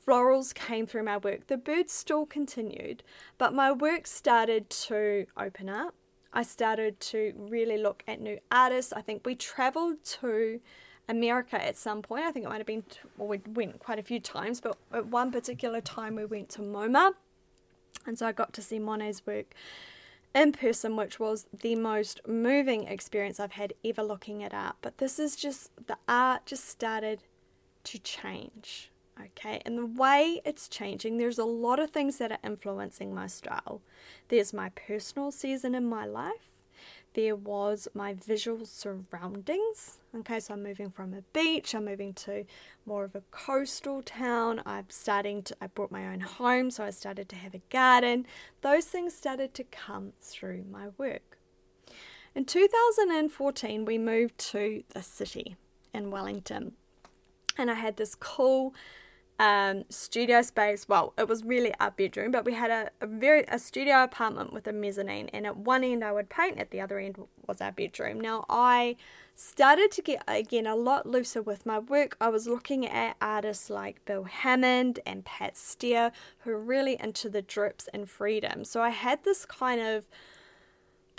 florals 0.06 0.54
came 0.54 0.86
through 0.86 1.04
my 1.04 1.16
work. 1.16 1.46
The 1.46 1.56
birds 1.56 1.92
still 1.92 2.26
continued, 2.26 3.02
but 3.38 3.54
my 3.54 3.72
work 3.72 4.06
started 4.06 4.70
to 4.70 5.26
open 5.36 5.68
up. 5.68 5.94
I 6.32 6.42
started 6.42 7.00
to 7.00 7.34
really 7.36 7.76
look 7.76 8.02
at 8.06 8.20
new 8.20 8.38
artists. 8.52 8.92
I 8.92 9.02
think 9.02 9.26
we 9.26 9.34
traveled 9.34 10.02
to 10.04 10.60
America 11.08 11.62
at 11.62 11.76
some 11.76 12.02
point. 12.02 12.24
I 12.24 12.30
think 12.30 12.46
it 12.46 12.48
might 12.48 12.58
have 12.58 12.66
been, 12.66 12.84
well, 13.18 13.28
we 13.28 13.40
went 13.52 13.80
quite 13.80 13.98
a 13.98 14.02
few 14.02 14.20
times, 14.20 14.60
but 14.60 14.76
at 14.92 15.06
one 15.06 15.32
particular 15.32 15.80
time 15.80 16.14
we 16.14 16.24
went 16.24 16.48
to 16.50 16.62
MoMA. 16.62 17.12
And 18.06 18.18
so 18.18 18.26
I 18.26 18.32
got 18.32 18.52
to 18.54 18.62
see 18.62 18.78
Monet's 18.78 19.26
work 19.26 19.54
in 20.34 20.52
person, 20.52 20.96
which 20.96 21.18
was 21.18 21.46
the 21.52 21.74
most 21.74 22.20
moving 22.28 22.84
experience 22.86 23.40
I've 23.40 23.52
had 23.52 23.74
ever 23.84 24.02
looking 24.02 24.44
at 24.44 24.54
art. 24.54 24.76
But 24.80 24.98
this 24.98 25.18
is 25.18 25.34
just, 25.34 25.70
the 25.86 25.98
art 26.08 26.46
just 26.46 26.68
started 26.68 27.24
to 27.84 27.98
change 27.98 28.90
okay? 29.26 29.62
And 29.64 29.78
the 29.78 29.86
way 29.86 30.40
it's 30.44 30.68
changing, 30.68 31.18
there's 31.18 31.38
a 31.38 31.44
lot 31.44 31.78
of 31.78 31.90
things 31.90 32.18
that 32.18 32.32
are 32.32 32.38
influencing 32.44 33.14
my 33.14 33.26
style. 33.26 33.82
There's 34.28 34.52
my 34.52 34.70
personal 34.70 35.30
season 35.30 35.74
in 35.74 35.88
my 35.88 36.06
life. 36.06 36.50
There 37.14 37.34
was 37.34 37.88
my 37.92 38.14
visual 38.14 38.64
surroundings. 38.64 39.98
Okay, 40.16 40.38
so 40.38 40.54
I'm 40.54 40.62
moving 40.62 40.90
from 40.90 41.12
a 41.12 41.22
beach, 41.32 41.74
I'm 41.74 41.84
moving 41.86 42.14
to 42.14 42.44
more 42.86 43.04
of 43.04 43.16
a 43.16 43.22
coastal 43.32 44.02
town. 44.02 44.62
I'm 44.64 44.86
starting 44.90 45.42
to, 45.44 45.56
I 45.60 45.66
bought 45.66 45.90
my 45.90 46.06
own 46.06 46.20
home, 46.20 46.70
so 46.70 46.84
I 46.84 46.90
started 46.90 47.28
to 47.30 47.36
have 47.36 47.54
a 47.54 47.62
garden. 47.70 48.26
Those 48.60 48.84
things 48.84 49.14
started 49.14 49.54
to 49.54 49.64
come 49.64 50.12
through 50.20 50.64
my 50.70 50.88
work. 50.98 51.38
In 52.34 52.44
2014, 52.44 53.84
we 53.84 53.98
moved 53.98 54.38
to 54.38 54.84
the 54.90 55.02
city 55.02 55.56
in 55.92 56.12
Wellington, 56.12 56.72
and 57.58 57.72
I 57.72 57.74
had 57.74 57.96
this 57.96 58.14
cool 58.14 58.72
um, 59.40 59.84
studio 59.88 60.42
space. 60.42 60.86
Well, 60.86 61.14
it 61.16 61.26
was 61.26 61.42
really 61.44 61.72
our 61.80 61.90
bedroom, 61.90 62.30
but 62.30 62.44
we 62.44 62.52
had 62.52 62.70
a, 62.70 62.90
a 63.00 63.06
very 63.06 63.44
a 63.48 63.58
studio 63.58 64.04
apartment 64.04 64.52
with 64.52 64.66
a 64.66 64.72
mezzanine, 64.72 65.30
and 65.32 65.46
at 65.46 65.56
one 65.56 65.82
end 65.82 66.04
I 66.04 66.12
would 66.12 66.28
paint, 66.28 66.58
at 66.58 66.70
the 66.70 66.80
other 66.82 66.98
end 66.98 67.16
was 67.48 67.62
our 67.62 67.72
bedroom. 67.72 68.20
Now 68.20 68.44
I 68.50 68.96
started 69.34 69.90
to 69.92 70.02
get 70.02 70.22
again 70.28 70.66
a 70.66 70.76
lot 70.76 71.06
looser 71.06 71.40
with 71.40 71.64
my 71.64 71.78
work. 71.78 72.18
I 72.20 72.28
was 72.28 72.46
looking 72.46 72.86
at 72.86 73.16
artists 73.22 73.70
like 73.70 74.04
Bill 74.04 74.24
Hammond 74.24 75.00
and 75.06 75.24
Pat 75.24 75.54
Steir, 75.54 76.12
who 76.40 76.50
are 76.50 76.60
really 76.60 76.98
into 77.00 77.30
the 77.30 77.40
drips 77.40 77.88
and 77.94 78.10
freedom. 78.10 78.62
So 78.64 78.82
I 78.82 78.90
had 78.90 79.24
this 79.24 79.46
kind 79.46 79.80
of 79.80 80.06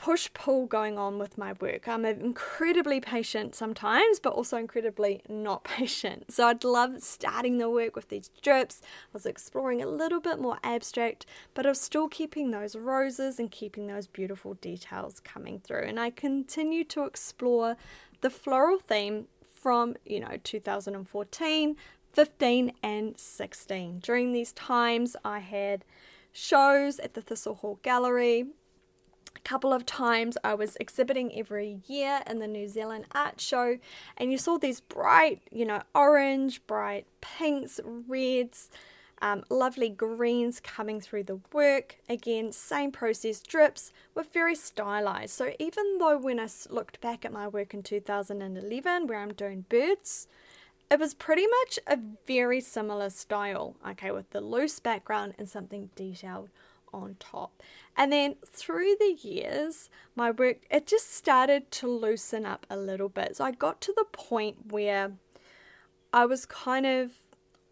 push 0.02 0.32
pull 0.34 0.66
going 0.66 0.98
on 0.98 1.20
with 1.20 1.38
my 1.38 1.54
work. 1.60 1.88
I'm 1.88 2.06
incredibly 2.06 3.00
patient 3.00 3.54
sometimes, 3.54 4.20
but 4.20 4.34
also 4.34 4.58
incredibly 4.58 5.22
not 5.30 5.64
patient. 5.78 6.32
So 6.32 6.48
I'd 6.48 6.64
love 6.64 7.04
starting 7.04 7.60
the 7.60 7.70
work 7.70 7.96
with 7.96 8.10
these 8.10 8.32
drips. 8.42 8.82
I 8.84 9.10
was 9.14 9.28
exploring 9.28 9.80
a 9.80 9.86
little 9.86 10.20
bit 10.20 10.40
more 10.40 10.58
abstract, 10.64 11.28
but 11.54 11.68
I 11.68 11.70
was 11.70 11.80
still 11.80 12.08
keeping 12.08 12.50
those 12.50 12.76
roses 12.76 13.38
and 13.38 13.52
keeping 13.52 13.86
those 13.86 14.08
beautiful 14.08 14.56
details 14.56 15.20
coming 15.20 15.60
through. 15.60 15.84
And 15.84 16.00
I 16.00 16.10
continue 16.10 16.84
to 16.86 17.04
explore 17.04 17.78
the 18.22 18.32
floral 18.32 18.80
theme 18.80 19.28
from, 19.54 19.96
you 20.04 20.20
know, 20.20 20.38
2014, 20.44 21.76
15, 22.12 22.74
and 22.82 23.20
16. 23.20 24.00
During 24.00 24.34
these 24.34 24.52
times, 24.54 25.16
I 25.24 25.40
had 25.40 25.86
shows 26.32 26.98
at 26.98 27.14
the 27.14 27.22
Thistle 27.22 27.56
Hall 27.56 27.78
Gallery 27.84 28.48
couple 29.44 29.74
of 29.74 29.86
times 29.86 30.38
I 30.44 30.54
was 30.54 30.78
exhibiting 30.80 31.38
every 31.38 31.82
year 31.88 32.22
in 32.26 32.40
the 32.40 32.48
New 32.48 32.68
Zealand 32.68 33.06
Art 33.12 33.42
Show, 33.42 33.80
and 34.18 34.32
you 34.32 34.38
saw 34.38 34.58
these 34.58 34.80
bright, 34.80 35.42
you 35.52 35.66
know, 35.66 35.82
orange, 35.94 36.66
bright 36.68 37.06
pinks, 37.20 37.80
reds, 37.84 38.70
um, 39.22 39.44
lovely 39.50 39.90
greens 39.90 40.60
coming 40.60 41.02
through 41.02 41.24
the 41.24 41.40
work. 41.52 41.98
Again, 42.10 42.52
same 42.52 42.92
process, 42.92 43.42
drips 43.42 43.92
were 44.16 44.24
very 44.24 44.56
stylized. 44.56 45.34
So 45.34 45.52
even 45.60 45.98
though 46.00 46.18
when 46.18 46.40
I 46.40 46.48
looked 46.70 47.02
back 47.02 47.26
at 47.26 47.34
my 47.34 47.48
work 47.48 47.74
in 47.74 47.84
2011, 47.84 49.08
where 49.08 49.20
I'm 49.20 49.34
doing 49.34 49.66
birds, 49.70 50.28
it 50.90 51.00
was 51.00 51.14
pretty 51.14 51.46
much 51.46 51.80
a 51.88 52.00
very 52.26 52.62
similar 52.62 53.10
style, 53.10 53.76
okay, 53.88 54.12
with 54.12 54.30
the 54.32 54.42
loose 54.42 54.80
background 54.80 55.34
and 55.38 55.48
something 55.48 55.90
detailed 55.96 56.50
on 56.94 57.16
top. 57.20 57.62
And 57.96 58.12
then 58.12 58.36
through 58.46 58.96
the 59.00 59.18
years, 59.22 59.90
my 60.16 60.32
work 60.32 60.58
it 60.70 60.88
just 60.88 61.14
started 61.14 61.72
to 61.72 61.88
loosen 61.88 62.46
up 62.46 62.66
a 62.70 62.78
little 62.78 63.10
bit. 63.10 63.38
So 63.38 63.46
I 63.46 63.52
got 63.52 63.82
to 63.82 63.94
the 63.96 64.06
point 64.12 64.72
where 64.72 65.14
I 66.14 66.26
was 66.26 66.46
kind 66.46 66.86
of 66.86 67.12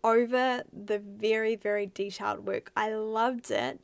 over 0.04 0.64
the 0.72 1.00
very 1.00 1.56
very 1.56 1.86
detailed 1.88 2.46
work. 2.46 2.72
I 2.76 2.94
loved 2.94 3.52
it, 3.52 3.80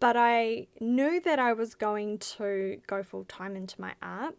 but 0.00 0.16
I 0.16 0.66
knew 0.80 1.20
that 1.20 1.38
I 1.38 1.52
was 1.52 1.74
going 1.74 2.18
to 2.36 2.80
go 2.86 3.02
full 3.02 3.24
time 3.24 3.56
into 3.56 3.80
my 3.80 3.94
art 4.02 4.36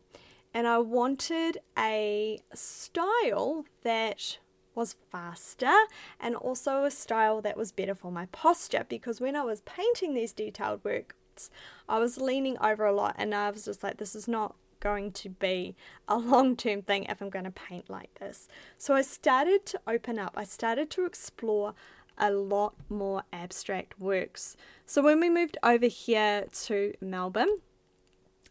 and 0.54 0.68
I 0.68 0.78
wanted 0.78 1.58
a 1.78 2.40
style 2.54 3.66
that 3.84 4.38
was 4.75 4.96
faster 5.12 5.74
and 6.20 6.36
also 6.36 6.84
a 6.84 6.92
style 6.92 7.42
that 7.42 7.58
was 7.58 7.72
better 7.72 7.96
for 7.96 8.12
my 8.12 8.25
posture 8.27 8.86
because 8.88 9.22
when 9.22 9.36
I 9.36 9.44
was 9.44 9.62
painting 9.62 10.13
these 10.13 10.34
detailed 10.34 10.84
works, 10.84 11.50
I 11.88 12.00
was 12.00 12.18
leaning 12.18 12.58
over 12.60 12.86
a 12.86 12.94
lot 12.94 13.15
and 13.18 13.34
I 13.34 13.50
was 13.50 13.65
just 13.65 13.84
like, 13.84 13.98
this 13.98 14.15
is 14.15 14.27
not 14.27 14.56
going 14.80 15.12
to 15.13 15.30
be 15.30 15.75
a 16.08 16.18
long 16.34 16.56
term 16.56 16.82
thing 16.82 17.06
if 17.06 17.22
I'm 17.22 17.30
going 17.30 17.46
to 17.46 17.51
paint 17.51 17.89
like 17.89 18.13
this. 18.20 18.48
So 18.77 18.94
I 18.94 19.01
started 19.01 19.65
to 19.68 19.82
open 19.88 20.20
up, 20.20 20.34
I 20.36 20.44
started 20.44 20.89
to 20.92 21.06
explore 21.06 21.74
a 22.18 22.32
lot 22.32 22.75
more 22.89 23.24
abstract 23.32 24.00
works. 24.00 24.56
So 24.86 25.01
when 25.01 25.20
we 25.20 25.30
moved 25.30 25.58
over 25.63 25.88
here 25.88 26.46
to 26.65 26.94
Melbourne, 27.01 27.60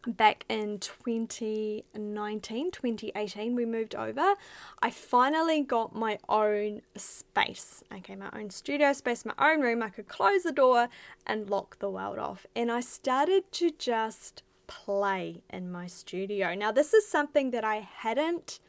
back 0.05 0.45
in 0.49 0.79
2019 0.79 2.71
2018 2.71 3.55
we 3.55 3.65
moved 3.65 3.95
over. 3.95 4.35
I 4.81 4.89
finally 4.89 5.61
got 5.61 5.95
my 5.95 6.19
own 6.27 6.81
space 6.95 7.83
okay 7.93 8.15
my 8.15 8.29
own 8.33 8.49
studio 8.49 8.93
space 8.93 9.25
my 9.25 9.33
own 9.39 9.61
room. 9.61 9.81
I 9.81 9.89
could 9.89 10.07
close 10.07 10.43
the 10.43 10.51
door 10.51 10.89
and 11.25 11.49
lock 11.49 11.79
the 11.79 11.89
world 11.89 12.19
off. 12.19 12.45
And 12.55 12.71
i 12.71 12.81
started 12.81 13.51
to 13.53 13.71
just 13.71 14.43
play 14.67 15.43
in 15.49 15.71
my 15.71 15.87
studio. 15.87 16.53
Now 16.55 16.71
this 16.71 16.93
is 16.93 17.07
something 17.07 17.51
that 17.51 17.63
i 17.63 17.77
hadn't 17.77 18.59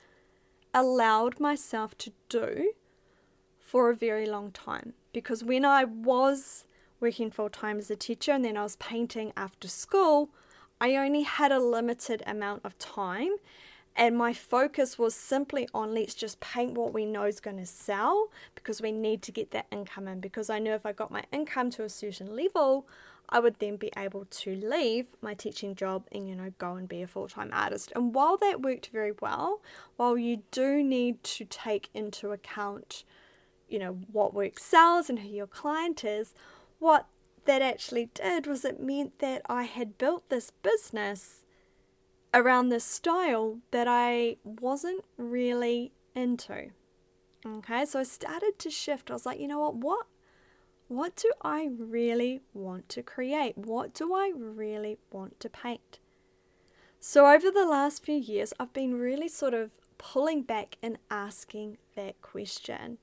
allowed 0.72 1.40
myself 1.40 1.96
to 1.98 2.12
do 2.28 2.72
for 3.60 3.90
a 3.90 3.96
very 3.96 4.26
long 4.26 4.52
time. 4.52 4.94
Because 5.12 5.42
when 5.42 5.64
i 5.64 5.84
was 5.84 6.64
working 7.00 7.30
full 7.30 7.50
time 7.50 7.78
as 7.78 7.90
a 7.90 7.96
teacher 7.96 8.32
and 8.32 8.44
then 8.44 8.56
i 8.56 8.62
was 8.62 8.76
painting 8.76 9.32
after 9.36 9.68
school 9.68 10.30
I 10.84 10.96
only 10.96 11.22
had 11.22 11.50
a 11.50 11.58
limited 11.58 12.22
amount 12.26 12.60
of 12.62 12.78
time 12.78 13.36
and 13.96 14.18
my 14.18 14.34
focus 14.34 14.98
was 14.98 15.14
simply 15.14 15.66
on 15.72 15.94
let's 15.94 16.14
just 16.14 16.40
paint 16.40 16.74
what 16.74 16.92
we 16.92 17.06
know 17.06 17.24
is 17.24 17.40
going 17.40 17.56
to 17.56 17.64
sell 17.64 18.28
because 18.54 18.82
we 18.82 18.92
need 18.92 19.22
to 19.22 19.32
get 19.32 19.50
that 19.52 19.64
income 19.72 20.06
in 20.08 20.20
because 20.20 20.50
I 20.50 20.58
knew 20.58 20.72
if 20.72 20.84
I 20.84 20.92
got 20.92 21.10
my 21.10 21.24
income 21.32 21.70
to 21.70 21.84
a 21.84 21.88
certain 21.88 22.36
level 22.36 22.86
I 23.30 23.40
would 23.40 23.60
then 23.60 23.76
be 23.76 23.92
able 23.96 24.26
to 24.26 24.54
leave 24.56 25.06
my 25.22 25.32
teaching 25.32 25.74
job 25.74 26.04
and 26.12 26.28
you 26.28 26.36
know 26.36 26.52
go 26.58 26.74
and 26.74 26.86
be 26.86 27.00
a 27.00 27.06
full-time 27.06 27.48
artist. 27.54 27.90
And 27.96 28.14
while 28.14 28.36
that 28.36 28.60
worked 28.60 28.90
very 28.92 29.12
well 29.22 29.62
while 29.96 30.18
you 30.18 30.42
do 30.50 30.82
need 30.82 31.24
to 31.24 31.46
take 31.46 31.88
into 31.94 32.32
account 32.32 33.04
you 33.70 33.78
know 33.78 33.92
what 34.12 34.34
work 34.34 34.58
sells 34.58 35.08
and 35.08 35.20
who 35.20 35.28
your 35.30 35.46
client 35.46 36.04
is 36.04 36.34
what 36.78 37.06
that 37.46 37.62
actually 37.62 38.10
did 38.14 38.46
was 38.46 38.64
it 38.64 38.80
meant 38.80 39.18
that 39.18 39.42
I 39.48 39.64
had 39.64 39.98
built 39.98 40.28
this 40.28 40.50
business 40.50 41.44
around 42.32 42.68
this 42.68 42.84
style 42.84 43.58
that 43.70 43.86
I 43.88 44.36
wasn't 44.44 45.04
really 45.16 45.92
into. 46.14 46.70
Okay, 47.46 47.84
so 47.84 48.00
I 48.00 48.04
started 48.04 48.58
to 48.58 48.70
shift. 48.70 49.10
I 49.10 49.14
was 49.14 49.26
like, 49.26 49.38
you 49.38 49.48
know 49.48 49.60
what? 49.60 49.76
What 49.76 50.06
what 50.88 51.16
do 51.16 51.30
I 51.40 51.70
really 51.76 52.42
want 52.52 52.88
to 52.90 53.02
create? 53.02 53.56
What 53.56 53.94
do 53.94 54.14
I 54.14 54.32
really 54.36 54.98
want 55.10 55.40
to 55.40 55.48
paint? 55.48 55.98
So 57.00 57.26
over 57.26 57.50
the 57.50 57.66
last 57.66 58.04
few 58.04 58.16
years, 58.16 58.52
I've 58.60 58.72
been 58.72 58.98
really 58.98 59.28
sort 59.28 59.54
of 59.54 59.70
pulling 59.98 60.42
back 60.42 60.76
and 60.82 60.98
asking 61.10 61.78
that 61.96 62.20
question. 62.20 62.98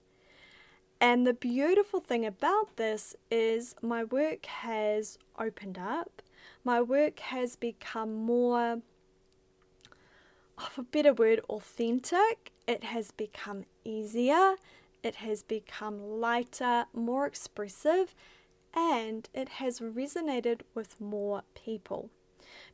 And 1.02 1.26
the 1.26 1.34
beautiful 1.34 2.00
thing 2.00 2.28
about 2.28 2.78
this 2.78 3.16
is 3.32 3.74
my 3.82 4.04
work 4.04 4.46
has 4.46 5.18
opened 5.40 5.80
up. 5.80 6.22
My 6.64 6.80
work 6.80 7.20
has 7.22 7.56
become 7.56 8.14
more, 8.14 8.82
of 10.60 10.78
a 10.78 10.84
better 10.84 11.12
word, 11.12 11.42
authentic. 11.50 12.52
It 12.68 12.84
has 12.84 13.10
become 13.10 13.66
easier. 13.84 14.58
It 15.02 15.16
has 15.16 15.42
become 15.42 16.20
lighter, 16.20 16.86
more 16.94 17.26
expressive, 17.26 18.14
and 18.72 19.28
it 19.34 19.50
has 19.50 19.80
resonated 19.80 20.62
with 20.76 21.02
more 21.02 21.42
people 21.56 22.12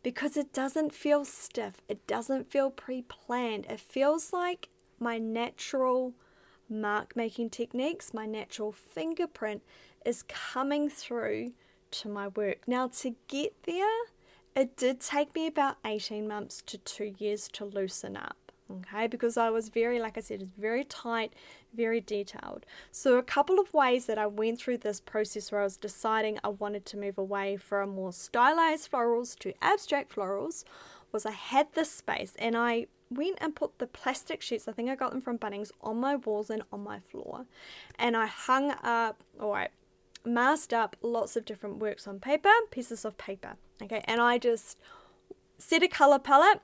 because 0.03 0.35
it 0.35 0.51
doesn't 0.51 0.93
feel 0.93 1.23
stiff. 1.23 1.75
It 1.87 2.05
doesn't 2.07 2.51
feel 2.51 2.71
pre 2.71 3.03
planned. 3.03 3.67
It 3.67 3.79
feels 3.79 4.33
like 4.33 4.67
my 4.99 5.17
natural 5.17 6.13
mark 6.69 7.15
making 7.15 7.49
techniques, 7.49 8.13
my 8.13 8.25
natural 8.25 8.71
fingerprint 8.71 9.63
is 10.05 10.23
coming 10.27 10.89
through 10.89 11.53
to 11.91 12.09
my 12.09 12.27
work. 12.29 12.67
Now, 12.67 12.87
to 12.87 13.15
get 13.27 13.53
there, 13.63 14.05
it 14.55 14.75
did 14.75 14.99
take 14.99 15.35
me 15.35 15.47
about 15.47 15.77
18 15.85 16.27
months 16.27 16.61
to 16.65 16.77
two 16.77 17.13
years 17.17 17.47
to 17.49 17.65
loosen 17.65 18.17
up. 18.17 18.37
Okay, 18.69 19.07
because 19.07 19.37
I 19.37 19.49
was 19.49 19.69
very, 19.69 19.97
like 19.97 20.17
I 20.17 20.21
said, 20.21 20.41
it's 20.41 20.51
very 20.57 20.83
tight, 20.83 21.31
very 21.73 22.01
detailed. 22.01 22.65
So, 22.91 23.17
a 23.17 23.23
couple 23.23 23.59
of 23.59 23.73
ways 23.73 24.07
that 24.07 24.17
I 24.17 24.27
went 24.27 24.59
through 24.59 24.79
this 24.79 24.99
process 24.99 25.51
where 25.51 25.61
I 25.61 25.63
was 25.63 25.77
deciding 25.77 26.39
I 26.43 26.49
wanted 26.49 26.85
to 26.87 26.97
move 26.97 27.17
away 27.17 27.55
from 27.55 27.91
more 27.91 28.11
stylized 28.11 28.91
florals 28.91 29.39
to 29.39 29.53
abstract 29.61 30.13
florals 30.13 30.65
was 31.13 31.25
I 31.25 31.31
had 31.31 31.67
this 31.73 31.89
space 31.91 32.33
and 32.37 32.57
I 32.57 32.87
went 33.09 33.37
and 33.39 33.55
put 33.55 33.79
the 33.79 33.87
plastic 33.87 34.41
sheets, 34.41 34.67
I 34.67 34.71
think 34.71 34.89
I 34.89 34.95
got 34.95 35.11
them 35.11 35.21
from 35.21 35.37
Bunnings, 35.37 35.71
on 35.81 35.97
my 35.97 36.15
walls 36.15 36.49
and 36.49 36.63
on 36.71 36.83
my 36.83 36.99
floor. 36.99 37.45
And 37.97 38.15
I 38.17 38.25
hung 38.25 38.71
up, 38.83 39.23
or 39.39 39.57
I 39.57 39.69
masked 40.25 40.73
up 40.73 40.95
lots 41.01 41.35
of 41.35 41.45
different 41.45 41.77
works 41.77 42.07
on 42.07 42.19
paper, 42.19 42.51
pieces 42.71 43.05
of 43.05 43.17
paper. 43.17 43.55
Okay, 43.81 44.01
and 44.05 44.21
I 44.21 44.37
just 44.37 44.77
set 45.57 45.83
a 45.83 45.87
color 45.87 46.19
palette 46.19 46.61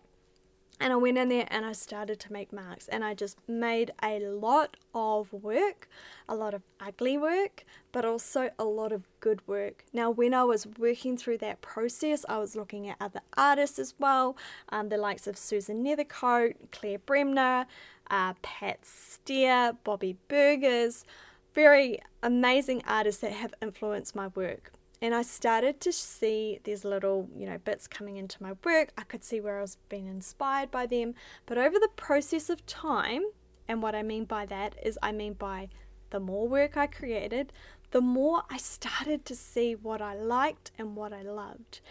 and 0.79 0.91
I 0.91 0.95
went 0.95 1.17
in 1.17 1.29
there 1.29 1.47
and 1.49 1.65
I 1.65 1.71
started 1.71 2.19
to 2.21 2.33
make 2.33 2.51
marks 2.51 2.87
and 2.87 3.03
I 3.03 3.13
just 3.13 3.37
made 3.47 3.91
a 4.01 4.19
lot 4.19 4.75
of 4.93 5.31
work, 5.31 5.87
a 6.27 6.35
lot 6.35 6.53
of 6.53 6.63
ugly 6.79 7.17
work, 7.17 7.63
but 7.91 8.03
also 8.05 8.49
a 8.57 8.63
lot 8.63 8.91
of 8.91 9.07
good 9.19 9.47
work. 9.47 9.85
Now, 9.93 10.09
when 10.09 10.33
I 10.33 10.43
was 10.43 10.67
working 10.77 11.15
through 11.15 11.37
that 11.39 11.61
process, 11.61 12.25
I 12.27 12.39
was 12.39 12.55
looking 12.55 12.89
at 12.89 12.97
other 12.99 13.21
artists 13.37 13.79
as 13.79 13.93
well, 13.99 14.35
um, 14.69 14.89
the 14.89 14.97
likes 14.97 15.27
of 15.27 15.37
Susan 15.37 15.83
Nethercote, 15.83 16.55
Claire 16.71 16.99
Bremner, 16.99 17.65
uh, 18.09 18.33
Pat 18.41 18.81
Steir, 18.83 19.77
Bobbie 19.83 20.17
Burgers. 20.27 21.05
very 21.53 21.99
amazing 22.23 22.81
artists 22.87 23.21
that 23.21 23.31
have 23.31 23.53
influenced 23.61 24.15
my 24.15 24.27
work. 24.29 24.71
And 25.03 25.13
I 25.13 25.21
started 25.21 25.81
to 25.81 25.91
see 25.91 26.61
these 26.63 26.85
little, 26.85 27.27
you 27.35 27.45
know, 27.45 27.57
bits 27.57 27.89
coming 27.89 28.15
into 28.15 28.41
my 28.41 28.53
work. 28.63 28.93
I 28.97 29.03
could 29.03 29.21
see 29.21 29.41
where 29.41 29.57
I 29.57 29.61
was 29.61 29.77
being 29.89 30.07
inspired 30.07 30.71
by 30.71 30.85
them. 30.85 31.13
But 31.45 31.57
over 31.57 31.77
the 31.77 31.89
process 31.97 32.49
of 32.49 32.65
time, 32.65 33.23
and 33.67 33.83
what 33.83 33.95
I 33.95 34.01
mean 34.01 34.23
by 34.23 34.45
that 34.45 34.75
is 34.81 34.97
I 35.03 35.11
mean 35.11 35.33
by 35.33 35.67
the 36.11 36.21
more 36.21 36.47
work 36.47 36.77
I 36.77 36.87
created, 36.87 37.51
the 37.91 37.99
more 37.99 38.43
I 38.49 38.55
started 38.55 39.25
to 39.25 39.35
see 39.35 39.75
what 39.75 40.01
I 40.01 40.15
liked 40.15 40.71
and 40.77 40.95
what 40.95 41.11
I 41.11 41.21
loved. 41.21 41.81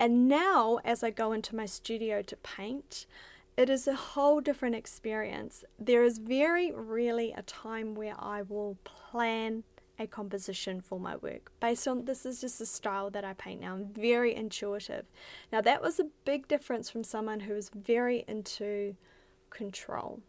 And 0.00 0.26
now, 0.26 0.78
as 0.82 1.02
I 1.02 1.10
go 1.10 1.32
into 1.32 1.54
my 1.54 1.66
studio 1.66 2.22
to 2.22 2.36
paint, 2.38 3.04
it 3.54 3.68
is 3.68 3.86
a 3.86 3.94
whole 3.94 4.40
different 4.40 4.76
experience. 4.76 5.62
There 5.78 6.04
is 6.04 6.16
very 6.16 6.72
rarely 6.72 7.34
a 7.36 7.42
time 7.42 7.94
where 7.94 8.16
I 8.18 8.40
will 8.40 8.78
plan 8.82 9.64
a 9.98 10.06
composition 10.06 10.80
for 10.80 10.98
my 10.98 11.16
work 11.16 11.52
based 11.60 11.86
on 11.86 12.04
this 12.04 12.24
is 12.26 12.40
just 12.40 12.58
the 12.58 12.66
style 12.66 13.10
that 13.10 13.24
I 13.24 13.34
paint 13.34 13.60
now. 13.60 13.74
I'm 13.74 13.86
very 13.86 14.34
intuitive. 14.34 15.06
Now, 15.52 15.60
that 15.60 15.82
was 15.82 16.00
a 16.00 16.08
big 16.24 16.48
difference 16.48 16.90
from 16.90 17.04
someone 17.04 17.40
who 17.40 17.54
is 17.54 17.70
very 17.74 18.24
into 18.26 18.96
control. 19.50 20.20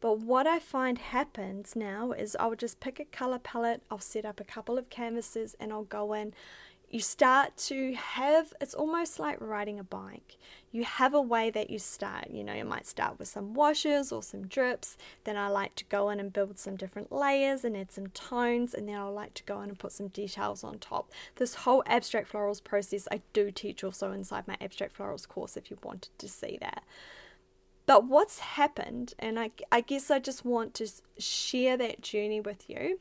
But 0.00 0.20
what 0.20 0.46
I 0.46 0.58
find 0.58 0.98
happens 0.98 1.74
now 1.74 2.12
is 2.12 2.36
I'll 2.38 2.54
just 2.54 2.80
pick 2.80 3.00
a 3.00 3.04
color 3.04 3.38
palette, 3.38 3.82
I'll 3.90 3.98
set 3.98 4.24
up 4.24 4.40
a 4.40 4.44
couple 4.44 4.78
of 4.78 4.90
canvases, 4.90 5.56
and 5.58 5.72
I'll 5.72 5.84
go 5.84 6.12
in 6.12 6.34
you 6.90 7.00
start 7.00 7.56
to 7.56 7.94
have 7.94 8.52
it's 8.60 8.74
almost 8.74 9.18
like 9.18 9.38
riding 9.40 9.78
a 9.78 9.84
bike. 9.84 10.36
You 10.76 10.84
have 10.84 11.14
a 11.14 11.22
way 11.22 11.48
that 11.48 11.70
you 11.70 11.78
start. 11.78 12.28
You 12.30 12.44
know, 12.44 12.52
you 12.52 12.66
might 12.66 12.86
start 12.86 13.18
with 13.18 13.28
some 13.28 13.54
washes 13.54 14.12
or 14.12 14.22
some 14.22 14.46
drips. 14.46 14.98
Then 15.24 15.34
I 15.34 15.48
like 15.48 15.74
to 15.76 15.86
go 15.86 16.10
in 16.10 16.20
and 16.20 16.30
build 16.30 16.58
some 16.58 16.76
different 16.76 17.10
layers 17.10 17.64
and 17.64 17.74
add 17.74 17.90
some 17.90 18.08
tones. 18.08 18.74
And 18.74 18.86
then 18.86 18.96
I 18.96 19.04
like 19.04 19.32
to 19.34 19.42
go 19.44 19.62
in 19.62 19.70
and 19.70 19.78
put 19.78 19.92
some 19.92 20.08
details 20.08 20.62
on 20.62 20.78
top. 20.78 21.10
This 21.36 21.54
whole 21.54 21.82
abstract 21.86 22.30
florals 22.30 22.62
process 22.62 23.08
I 23.10 23.22
do 23.32 23.50
teach 23.50 23.82
also 23.84 24.12
inside 24.12 24.46
my 24.46 24.58
abstract 24.60 24.98
florals 24.98 25.26
course 25.26 25.56
if 25.56 25.70
you 25.70 25.78
wanted 25.82 26.10
to 26.18 26.28
see 26.28 26.58
that. 26.60 26.84
But 27.86 28.04
what's 28.04 28.40
happened, 28.40 29.14
and 29.18 29.40
I, 29.40 29.52
I 29.72 29.80
guess 29.80 30.10
I 30.10 30.18
just 30.18 30.44
want 30.44 30.74
to 30.74 30.90
share 31.16 31.78
that 31.78 32.02
journey 32.02 32.42
with 32.42 32.68
you 32.68 33.00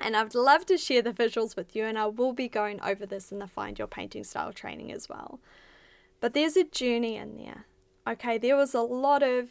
and 0.00 0.16
I'd 0.16 0.34
love 0.34 0.64
to 0.66 0.78
share 0.78 1.02
the 1.02 1.12
visuals 1.12 1.56
with 1.56 1.74
you, 1.74 1.84
and 1.84 1.98
I 1.98 2.06
will 2.06 2.34
be 2.34 2.48
going 2.48 2.80
over 2.82 3.06
this 3.06 3.32
in 3.32 3.38
the 3.38 3.46
Find 3.46 3.78
Your 3.78 3.88
Painting 3.88 4.24
Style 4.24 4.52
training 4.52 4.92
as 4.92 5.08
well. 5.08 5.40
But 6.20 6.32
there's 6.32 6.56
a 6.56 6.64
journey 6.64 7.16
in 7.16 7.36
there. 7.36 7.66
Okay, 8.06 8.38
there 8.38 8.56
was 8.56 8.74
a 8.74 8.80
lot 8.80 9.22
of 9.22 9.48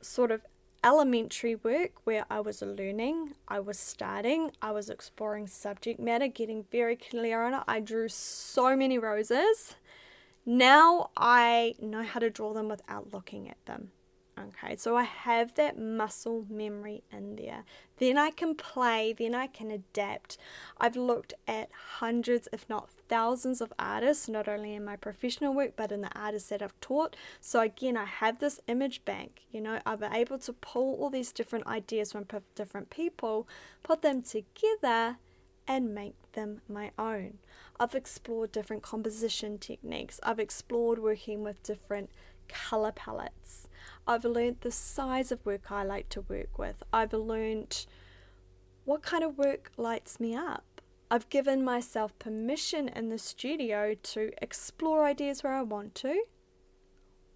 sort 0.00 0.30
of 0.30 0.42
elementary 0.84 1.56
work 1.56 1.92
where 2.04 2.24
I 2.30 2.40
was 2.40 2.62
learning, 2.62 3.34
I 3.48 3.60
was 3.60 3.78
starting, 3.78 4.52
I 4.62 4.70
was 4.70 4.88
exploring 4.88 5.46
subject 5.48 5.98
matter, 5.98 6.28
getting 6.28 6.64
very 6.70 6.96
clear 6.96 7.42
on 7.42 7.54
it. 7.54 7.62
I 7.66 7.80
drew 7.80 8.08
so 8.08 8.76
many 8.76 8.98
roses. 8.98 9.74
Now 10.46 11.10
I 11.16 11.74
know 11.80 12.02
how 12.02 12.20
to 12.20 12.30
draw 12.30 12.52
them 12.52 12.68
without 12.68 13.12
looking 13.12 13.48
at 13.48 13.64
them. 13.66 13.90
Okay, 14.38 14.76
so 14.76 14.96
I 14.96 15.02
have 15.02 15.54
that 15.54 15.78
muscle 15.78 16.44
memory 16.48 17.02
in 17.10 17.34
there. 17.36 17.64
Then 17.98 18.16
I 18.16 18.30
can 18.30 18.54
play, 18.54 19.12
then 19.12 19.34
I 19.34 19.48
can 19.48 19.70
adapt. 19.70 20.38
I've 20.78 20.96
looked 20.96 21.34
at 21.48 21.70
hundreds, 21.98 22.48
if 22.52 22.68
not 22.68 22.90
thousands, 23.08 23.60
of 23.60 23.72
artists, 23.78 24.28
not 24.28 24.46
only 24.46 24.74
in 24.74 24.84
my 24.84 24.94
professional 24.94 25.54
work, 25.54 25.72
but 25.76 25.90
in 25.90 26.02
the 26.02 26.16
artists 26.16 26.50
that 26.50 26.62
I've 26.62 26.78
taught. 26.80 27.16
So 27.40 27.60
again, 27.60 27.96
I 27.96 28.04
have 28.04 28.38
this 28.38 28.60
image 28.68 29.04
bank. 29.04 29.42
You 29.50 29.60
know, 29.60 29.80
I've 29.84 30.00
been 30.00 30.14
able 30.14 30.38
to 30.38 30.52
pull 30.52 30.94
all 31.00 31.10
these 31.10 31.32
different 31.32 31.66
ideas 31.66 32.12
from 32.12 32.26
different 32.54 32.90
people, 32.90 33.48
put 33.82 34.02
them 34.02 34.22
together, 34.22 35.16
and 35.66 35.94
make 35.94 36.14
them 36.32 36.60
my 36.68 36.90
own. 36.98 37.38
I've 37.80 37.94
explored 37.94 38.52
different 38.52 38.82
composition 38.82 39.58
techniques, 39.58 40.18
I've 40.22 40.40
explored 40.40 40.98
working 40.98 41.42
with 41.42 41.62
different 41.62 42.10
color 42.48 42.92
palettes. 42.92 43.68
I've 44.06 44.24
learned 44.24 44.58
the 44.60 44.70
size 44.70 45.30
of 45.30 45.44
work 45.44 45.70
I 45.70 45.84
like 45.84 46.08
to 46.10 46.22
work 46.22 46.58
with. 46.58 46.82
I've 46.92 47.12
learned 47.12 47.86
what 48.84 49.02
kind 49.02 49.22
of 49.22 49.36
work 49.36 49.70
lights 49.76 50.18
me 50.18 50.34
up. 50.34 50.64
I've 51.10 51.28
given 51.28 51.64
myself 51.64 52.18
permission 52.18 52.88
in 52.88 53.08
the 53.08 53.18
studio 53.18 53.94
to 53.94 54.32
explore 54.42 55.04
ideas 55.04 55.42
where 55.42 55.54
I 55.54 55.62
want 55.62 55.94
to, 55.96 56.24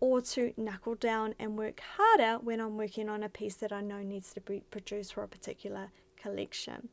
or 0.01 0.21
to 0.21 0.53
knuckle 0.57 0.95
down 0.95 1.35
and 1.39 1.57
work 1.57 1.81
harder 1.97 2.43
when 2.43 2.61
I'm 2.61 2.77
working 2.77 3.09
on 3.09 3.23
a 3.23 3.29
piece 3.29 3.55
that 3.57 3.73
I 3.73 3.81
know 3.81 4.03
needs 4.03 4.33
to 4.35 4.41
be 4.41 4.63
produced 4.71 5.15
for 5.15 5.23
a 5.23 5.29
particular 5.29 5.91
collection. 6.17 6.89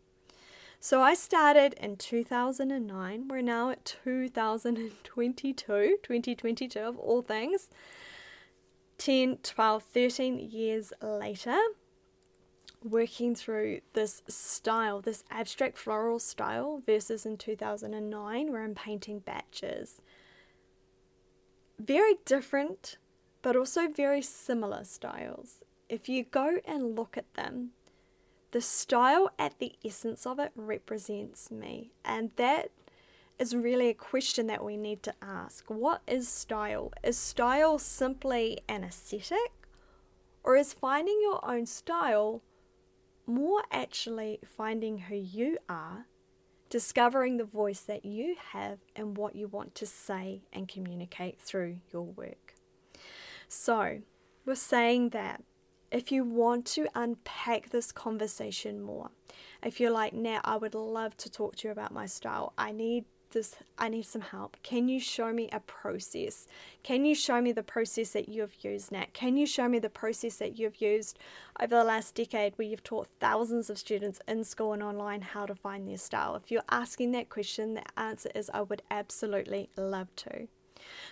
So 0.79 1.01
I 1.01 1.13
started 1.13 1.73
in 1.73 1.97
2009. 1.97 3.27
We're 3.27 3.41
now 3.41 3.71
at 3.71 3.83
2022, 3.83 5.97
2022 6.03 6.79
of 6.79 6.97
all 6.97 7.21
things. 7.21 7.67
10, 8.99 9.37
12, 9.41 9.83
13 9.83 10.37
years 10.37 10.93
later, 11.01 11.57
working 12.83 13.33
through 13.33 13.79
this 13.93 14.21
style, 14.27 15.01
this 15.01 15.23
abstract 15.31 15.77
floral 15.77 16.19
style, 16.19 16.81
versus 16.85 17.25
in 17.25 17.37
2009, 17.37 18.51
where 18.51 18.63
I'm 18.63 18.75
painting 18.75 19.19
baches. 19.19 20.01
Very 21.79 22.15
different, 22.25 22.97
but 23.41 23.55
also 23.55 23.87
very 23.87 24.21
similar 24.21 24.83
styles. 24.83 25.63
If 25.87 26.07
you 26.07 26.25
go 26.25 26.59
and 26.65 26.95
look 26.95 27.17
at 27.17 27.33
them, 27.33 27.71
the 28.51 28.61
style 28.61 29.29
at 29.39 29.59
the 29.59 29.73
essence 29.85 30.25
of 30.25 30.39
it 30.39 30.51
represents 30.55 31.49
me, 31.49 31.91
and 32.03 32.31
that 32.35 32.71
is 33.39 33.55
really 33.55 33.87
a 33.87 33.93
question 33.93 34.47
that 34.47 34.63
we 34.63 34.75
need 34.75 35.01
to 35.03 35.13
ask. 35.21 35.65
What 35.69 36.01
is 36.05 36.27
style? 36.27 36.91
Is 37.03 37.17
style 37.17 37.79
simply 37.79 38.59
an 38.67 38.83
aesthetic? 38.83 39.53
Or 40.43 40.55
is 40.55 40.73
finding 40.73 41.19
your 41.21 41.43
own 41.49 41.65
style 41.65 42.41
more 43.25 43.63
actually 43.71 44.39
finding 44.43 44.97
who 44.97 45.15
you 45.15 45.57
are, 45.69 46.07
discovering 46.69 47.37
the 47.37 47.45
voice 47.45 47.81
that 47.81 48.03
you 48.03 48.35
have, 48.51 48.79
and 48.95 49.15
what 49.15 49.35
you 49.35 49.47
want 49.47 49.75
to 49.75 49.85
say 49.85 50.43
and 50.51 50.67
communicate 50.67 51.39
through 51.39 51.77
your 51.93 52.03
work? 52.03 52.55
So, 53.47 54.01
we're 54.45 54.55
saying 54.55 55.09
that 55.09 55.43
if 55.91 56.11
you 56.11 56.23
want 56.23 56.65
to 56.65 56.87
unpack 56.93 57.69
this 57.69 57.91
conversation 57.91 58.81
more, 58.81 59.11
if 59.63 59.79
you're 59.79 59.91
like, 59.91 60.13
now 60.13 60.41
I 60.43 60.57
would 60.57 60.75
love 60.75 61.15
to 61.17 61.31
talk 61.31 61.55
to 61.57 61.67
you 61.67 61.71
about 61.71 61.93
my 61.93 62.05
style, 62.05 62.53
I 62.57 62.71
need 62.71 63.05
this 63.29 63.55
I 63.77 63.89
need 63.89 64.05
some 64.05 64.21
help. 64.21 64.57
Can 64.63 64.87
you 64.87 64.99
show 64.99 65.31
me 65.31 65.49
a 65.51 65.59
process? 65.59 66.47
Can 66.83 67.05
you 67.05 67.15
show 67.15 67.41
me 67.41 67.51
the 67.51 67.63
process 67.63 68.11
that 68.11 68.29
you 68.29 68.41
have 68.41 68.55
used, 68.61 68.91
Nat? 68.91 69.13
Can 69.13 69.37
you 69.37 69.45
show 69.45 69.67
me 69.67 69.79
the 69.79 69.89
process 69.89 70.37
that 70.37 70.57
you've 70.57 70.81
used 70.81 71.17
over 71.59 71.75
the 71.75 71.83
last 71.83 72.15
decade 72.15 72.53
where 72.55 72.67
you've 72.67 72.83
taught 72.83 73.07
thousands 73.19 73.69
of 73.69 73.77
students 73.77 74.21
in 74.27 74.43
school 74.43 74.73
and 74.73 74.83
online 74.83 75.21
how 75.21 75.45
to 75.45 75.55
find 75.55 75.87
their 75.87 75.97
style? 75.97 76.35
If 76.35 76.51
you're 76.51 76.61
asking 76.69 77.11
that 77.13 77.29
question, 77.29 77.75
the 77.75 77.99
answer 77.99 78.29
is 78.35 78.49
I 78.53 78.61
would 78.61 78.81
absolutely 78.89 79.69
love 79.77 80.15
to. 80.17 80.47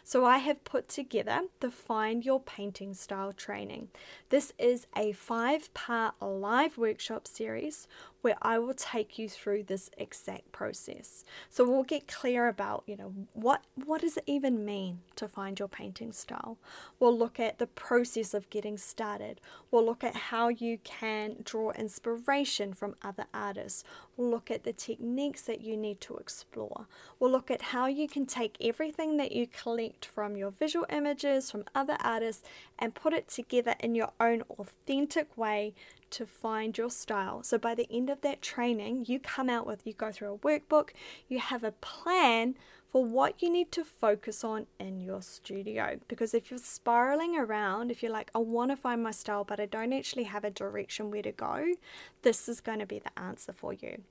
So 0.03 0.25
I 0.25 0.37
have 0.37 0.63
put 0.63 0.87
together 0.87 1.41
the 1.59 1.71
Find 1.71 2.25
Your 2.25 2.39
Painting 2.39 2.93
Style 2.93 3.33
training. 3.33 3.89
This 4.29 4.53
is 4.57 4.87
a 4.95 5.11
five 5.11 5.73
part 5.73 6.15
live 6.21 6.77
workshop 6.77 7.27
series 7.27 7.87
where 8.21 8.35
I 8.41 8.59
will 8.59 8.73
take 8.73 9.17
you 9.19 9.29
through 9.29 9.63
this 9.63 9.89
exact 9.97 10.51
process. 10.51 11.23
So 11.49 11.67
we'll 11.67 11.83
get 11.83 12.07
clear 12.07 12.47
about, 12.47 12.83
you 12.85 12.97
know, 12.97 13.13
what 13.33 13.63
what 13.85 14.01
does 14.01 14.17
it 14.17 14.23
even 14.25 14.65
mean 14.65 14.99
to 15.15 15.27
find 15.27 15.57
your 15.59 15.67
painting 15.67 16.11
style? 16.11 16.57
We'll 16.99 17.17
look 17.17 17.39
at 17.39 17.59
the 17.59 17.67
process 17.67 18.33
of 18.33 18.49
getting 18.49 18.77
started. 18.77 19.39
We'll 19.71 19.85
look 19.85 20.03
at 20.03 20.15
how 20.15 20.49
you 20.49 20.79
can 20.83 21.37
draw 21.43 21.71
inspiration 21.71 22.73
from 22.73 22.95
other 23.01 23.25
artists. 23.33 23.83
We'll 24.15 24.29
look 24.29 24.49
at 24.49 24.63
the 24.63 24.73
techniques 24.73 25.43
that 25.43 25.61
you 25.61 25.77
need 25.77 26.01
to 26.01 26.17
explore. 26.17 26.87
We'll 27.19 27.31
look 27.31 27.51
at 27.51 27.61
how 27.61 27.85
you 27.87 28.07
can 28.07 28.25
take 28.25 28.57
everything 28.59 29.17
that 29.17 29.31
you 29.31 29.47
collect 29.47 30.05
from 30.05 30.35
your 30.35 30.51
visual 30.51 30.85
images 30.89 31.51
from 31.51 31.65
other 31.75 31.97
artists 32.03 32.43
and 32.79 32.95
put 32.95 33.13
it 33.13 33.27
together 33.27 33.75
in 33.79 33.95
your 33.95 34.11
own 34.19 34.43
authentic 34.59 35.37
way 35.37 35.73
to 36.09 36.25
find 36.25 36.77
your 36.77 36.89
style. 36.89 37.43
So 37.43 37.57
by 37.57 37.75
the 37.75 37.87
end 37.91 38.09
of 38.09 38.21
that 38.21 38.41
training, 38.41 39.05
you 39.07 39.19
come 39.19 39.49
out 39.49 39.65
with, 39.65 39.85
you 39.85 39.93
go 39.93 40.11
through 40.11 40.33
a 40.33 40.37
workbook, 40.37 40.91
you 41.27 41.39
have 41.39 41.63
a 41.63 41.71
plan 41.71 42.55
for 42.91 43.03
what 43.03 43.41
you 43.41 43.49
need 43.49 43.71
to 43.73 43.83
focus 43.83 44.43
on 44.43 44.65
in 44.79 45.01
your 45.01 45.21
studio. 45.21 45.99
Because 46.07 46.33
if 46.33 46.49
you're 46.49 46.57
spiraling 46.57 47.37
around, 47.37 47.91
if 47.91 48.01
you're 48.01 48.11
like, 48.11 48.31
I 48.33 48.39
want 48.39 48.71
to 48.71 48.77
find 48.77 49.03
my 49.03 49.11
style, 49.11 49.43
but 49.43 49.59
I 49.59 49.65
don't 49.65 49.91
actually 49.91 50.23
have 50.23 50.45
a 50.45 50.49
direction 50.49 51.11
where 51.11 51.21
to 51.21 51.31
go, 51.31 51.73
this 52.21 52.47
is 52.47 52.61
going 52.61 52.79
to 52.79 52.85
be 52.85 52.99
the 52.99 53.19
answer 53.19 53.51
for 53.51 53.73
you. 53.73 54.03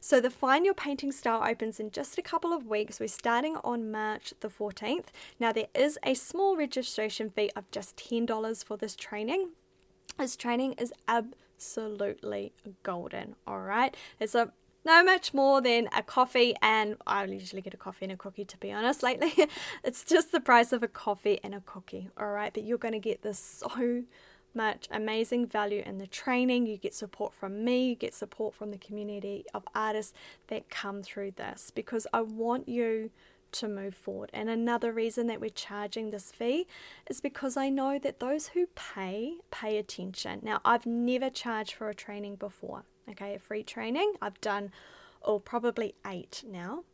So, 0.00 0.20
the 0.20 0.30
Find 0.30 0.64
Your 0.64 0.74
Painting 0.74 1.12
Style 1.12 1.42
opens 1.44 1.80
in 1.80 1.90
just 1.90 2.18
a 2.18 2.22
couple 2.22 2.52
of 2.52 2.66
weeks. 2.66 3.00
We're 3.00 3.08
starting 3.08 3.56
on 3.64 3.90
March 3.90 4.34
the 4.40 4.48
14th. 4.48 5.06
Now, 5.38 5.52
there 5.52 5.68
is 5.74 5.98
a 6.04 6.14
small 6.14 6.56
registration 6.56 7.30
fee 7.30 7.50
of 7.56 7.70
just 7.70 7.96
$10 7.96 8.64
for 8.64 8.76
this 8.76 8.96
training. 8.96 9.50
This 10.18 10.36
training 10.36 10.74
is 10.74 10.92
absolutely 11.08 12.52
golden. 12.82 13.36
All 13.46 13.60
right. 13.60 13.96
It's 14.20 14.34
a 14.34 14.52
no 14.84 15.04
much 15.04 15.32
more 15.32 15.60
than 15.60 15.88
a 15.96 16.02
coffee 16.02 16.54
and 16.60 16.96
I 17.06 17.24
usually 17.24 17.62
get 17.62 17.74
a 17.74 17.76
coffee 17.76 18.04
and 18.04 18.12
a 18.12 18.16
cookie 18.16 18.44
to 18.44 18.56
be 18.58 18.72
honest 18.72 19.02
lately. 19.04 19.32
it's 19.84 20.04
just 20.04 20.32
the 20.32 20.40
price 20.40 20.72
of 20.72 20.82
a 20.82 20.88
coffee 20.88 21.38
and 21.42 21.54
a 21.54 21.60
cookie, 21.60 22.08
all 22.18 22.28
right? 22.28 22.52
But 22.52 22.64
you're 22.64 22.78
going 22.78 22.92
to 22.92 22.98
get 22.98 23.22
this 23.22 23.38
so 23.38 24.02
much 24.54 24.88
amazing 24.90 25.46
value 25.46 25.82
in 25.84 25.98
the 25.98 26.06
training. 26.06 26.66
You 26.66 26.76
get 26.76 26.94
support 26.94 27.34
from 27.34 27.64
me, 27.64 27.90
you 27.90 27.94
get 27.94 28.14
support 28.14 28.54
from 28.54 28.70
the 28.70 28.78
community 28.78 29.44
of 29.54 29.64
artists 29.74 30.12
that 30.48 30.70
come 30.70 31.02
through 31.02 31.32
this 31.32 31.70
because 31.74 32.06
I 32.12 32.22
want 32.22 32.68
you 32.68 33.10
to 33.52 33.68
move 33.68 33.94
forward. 33.94 34.30
And 34.32 34.48
another 34.48 34.92
reason 34.92 35.26
that 35.26 35.40
we're 35.40 35.50
charging 35.50 36.10
this 36.10 36.32
fee 36.32 36.66
is 37.08 37.20
because 37.20 37.56
I 37.56 37.68
know 37.68 37.98
that 37.98 38.20
those 38.20 38.48
who 38.48 38.66
pay 38.74 39.36
pay 39.50 39.78
attention. 39.78 40.40
Now, 40.42 40.60
I've 40.64 40.86
never 40.86 41.30
charged 41.30 41.74
for 41.74 41.88
a 41.88 41.94
training 41.94 42.36
before, 42.36 42.84
okay, 43.10 43.34
a 43.34 43.38
free 43.38 43.62
training. 43.62 44.14
I've 44.20 44.40
done, 44.40 44.72
oh, 45.22 45.38
probably 45.38 45.94
eight 46.06 46.42
now. 46.46 46.84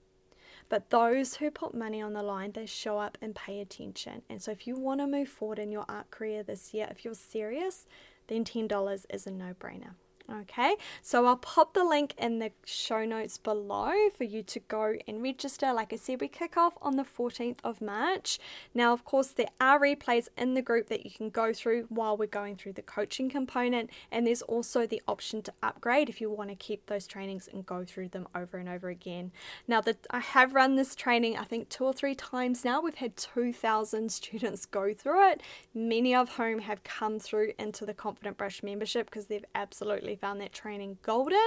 But 0.68 0.90
those 0.90 1.36
who 1.36 1.50
put 1.50 1.74
money 1.74 2.02
on 2.02 2.12
the 2.12 2.22
line, 2.22 2.52
they 2.52 2.66
show 2.66 2.98
up 2.98 3.16
and 3.22 3.34
pay 3.34 3.60
attention. 3.60 4.22
And 4.28 4.42
so, 4.42 4.50
if 4.50 4.66
you 4.66 4.76
want 4.76 5.00
to 5.00 5.06
move 5.06 5.28
forward 5.28 5.58
in 5.58 5.72
your 5.72 5.86
art 5.88 6.10
career 6.10 6.42
this 6.42 6.74
year, 6.74 6.88
if 6.90 7.04
you're 7.04 7.14
serious, 7.14 7.86
then 8.26 8.44
$10 8.44 9.06
is 9.10 9.26
a 9.26 9.30
no 9.30 9.54
brainer. 9.54 9.94
Okay, 10.30 10.76
so 11.00 11.24
I'll 11.24 11.38
pop 11.38 11.72
the 11.72 11.84
link 11.84 12.12
in 12.18 12.38
the 12.38 12.52
show 12.66 13.06
notes 13.06 13.38
below 13.38 13.94
for 14.14 14.24
you 14.24 14.42
to 14.42 14.60
go 14.60 14.94
and 15.06 15.22
register. 15.22 15.72
Like 15.72 15.90
I 15.90 15.96
said, 15.96 16.20
we 16.20 16.28
kick 16.28 16.58
off 16.58 16.74
on 16.82 16.96
the 16.96 17.02
14th 17.02 17.60
of 17.64 17.80
March. 17.80 18.38
Now, 18.74 18.92
of 18.92 19.06
course, 19.06 19.28
there 19.28 19.48
are 19.58 19.80
replays 19.80 20.28
in 20.36 20.52
the 20.52 20.60
group 20.60 20.88
that 20.88 21.06
you 21.06 21.10
can 21.10 21.30
go 21.30 21.54
through 21.54 21.86
while 21.88 22.14
we're 22.14 22.26
going 22.26 22.56
through 22.56 22.74
the 22.74 22.82
coaching 22.82 23.30
component, 23.30 23.88
and 24.12 24.26
there's 24.26 24.42
also 24.42 24.86
the 24.86 25.00
option 25.08 25.40
to 25.44 25.52
upgrade 25.62 26.10
if 26.10 26.20
you 26.20 26.30
want 26.30 26.50
to 26.50 26.56
keep 26.56 26.84
those 26.84 27.06
trainings 27.06 27.48
and 27.50 27.64
go 27.64 27.82
through 27.86 28.08
them 28.08 28.28
over 28.34 28.58
and 28.58 28.68
over 28.68 28.90
again. 28.90 29.32
Now, 29.66 29.80
that 29.80 30.06
I 30.10 30.20
have 30.20 30.52
run 30.52 30.76
this 30.76 30.94
training, 30.94 31.38
I 31.38 31.44
think 31.44 31.70
two 31.70 31.84
or 31.84 31.94
three 31.94 32.14
times 32.14 32.66
now. 32.66 32.82
We've 32.82 32.94
had 32.96 33.16
2,000 33.16 34.12
students 34.12 34.66
go 34.66 34.92
through 34.92 35.30
it, 35.30 35.42
many 35.72 36.14
of 36.14 36.36
whom 36.36 36.58
have 36.58 36.84
come 36.84 37.18
through 37.18 37.54
into 37.58 37.86
the 37.86 37.94
Confident 37.94 38.36
Brush 38.36 38.62
membership 38.62 39.06
because 39.06 39.26
they've 39.26 39.44
absolutely 39.54 40.17
found 40.18 40.40
that 40.40 40.52
training 40.52 40.98
golden 41.02 41.38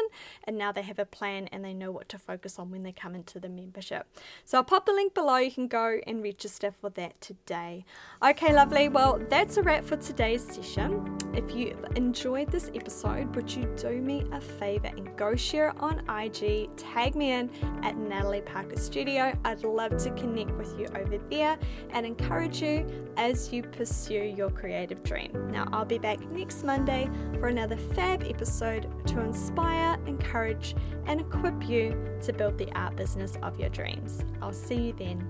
and 0.46 0.58
now 0.58 0.72
they 0.72 0.82
have 0.82 1.00
a 1.00 1.06
plan 1.06 1.48
and 1.52 1.64
they 1.64 1.74
know 1.74 1.92
what 1.92 2.10
to 2.10 2.18
focus 2.18 2.58
on 2.58 2.72
when 2.72 2.84
they 2.84 2.92
come 2.92 3.16
into 3.16 3.40
the 3.40 3.50
membership. 3.50 4.08
So 4.46 4.58
I'll 4.58 4.64
pop 4.64 4.86
the 4.86 4.94
link 4.94 5.14
below. 5.14 5.38
You 5.38 5.52
can 5.52 5.68
go 5.68 6.00
and 6.08 6.24
register 6.24 6.72
for 6.72 6.90
that 6.92 7.20
today. 7.22 7.86
Okay, 8.24 8.54
lovely. 8.54 8.90
Well, 8.90 9.22
that's 9.30 9.58
a 9.58 9.64
wrap 9.64 9.86
for 9.86 9.98
today's 9.98 10.44
session. 10.44 11.18
If 11.34 11.56
you've 11.56 11.84
enjoyed 11.96 12.52
this 12.52 12.70
episode, 12.74 13.36
would 13.36 13.54
you 13.54 13.66
do 13.76 14.02
me 14.02 14.26
a 14.32 14.42
favor 14.42 14.88
and 14.88 15.16
go 15.18 15.36
share 15.36 15.70
it 15.70 15.76
on 15.80 16.00
IG, 16.10 16.76
tag 16.76 17.16
me 17.16 17.32
in 17.32 17.50
at 17.84 17.98
Natalie 17.98 18.42
Parker 18.42 18.78
Studio. 18.78 19.38
I'd 19.46 19.64
love 19.64 19.98
to 19.98 20.12
connect 20.12 20.52
with 20.52 20.78
you 20.80 20.88
over 20.96 21.18
there 21.30 21.58
and 21.92 22.06
encourage 22.06 22.62
you 22.62 22.86
as 23.18 23.52
you 23.52 23.64
pursue 23.64 24.24
your 24.24 24.50
creative 24.50 25.04
dream. 25.04 25.50
Now, 25.52 25.68
I'll 25.72 25.86
be 25.86 26.00
back 26.00 26.20
next 26.32 26.64
Monday 26.64 27.10
for 27.40 27.48
another 27.48 27.78
fab 27.78 28.24
episode 28.24 28.61
episode 28.62 29.08
to 29.08 29.22
inspire, 29.22 29.98
encourage, 30.06 30.76
and 31.08 31.20
equip 31.20 31.68
you 31.68 31.96
to 32.22 32.32
build 32.32 32.58
the 32.58 32.72
art 32.74 32.96
business 32.96 33.38
of 33.42 33.60
your 33.60 33.70
dreams. 33.70 34.24
I'll 34.42 34.54
see 34.54 34.76
you 34.76 34.94
then. 34.94 35.28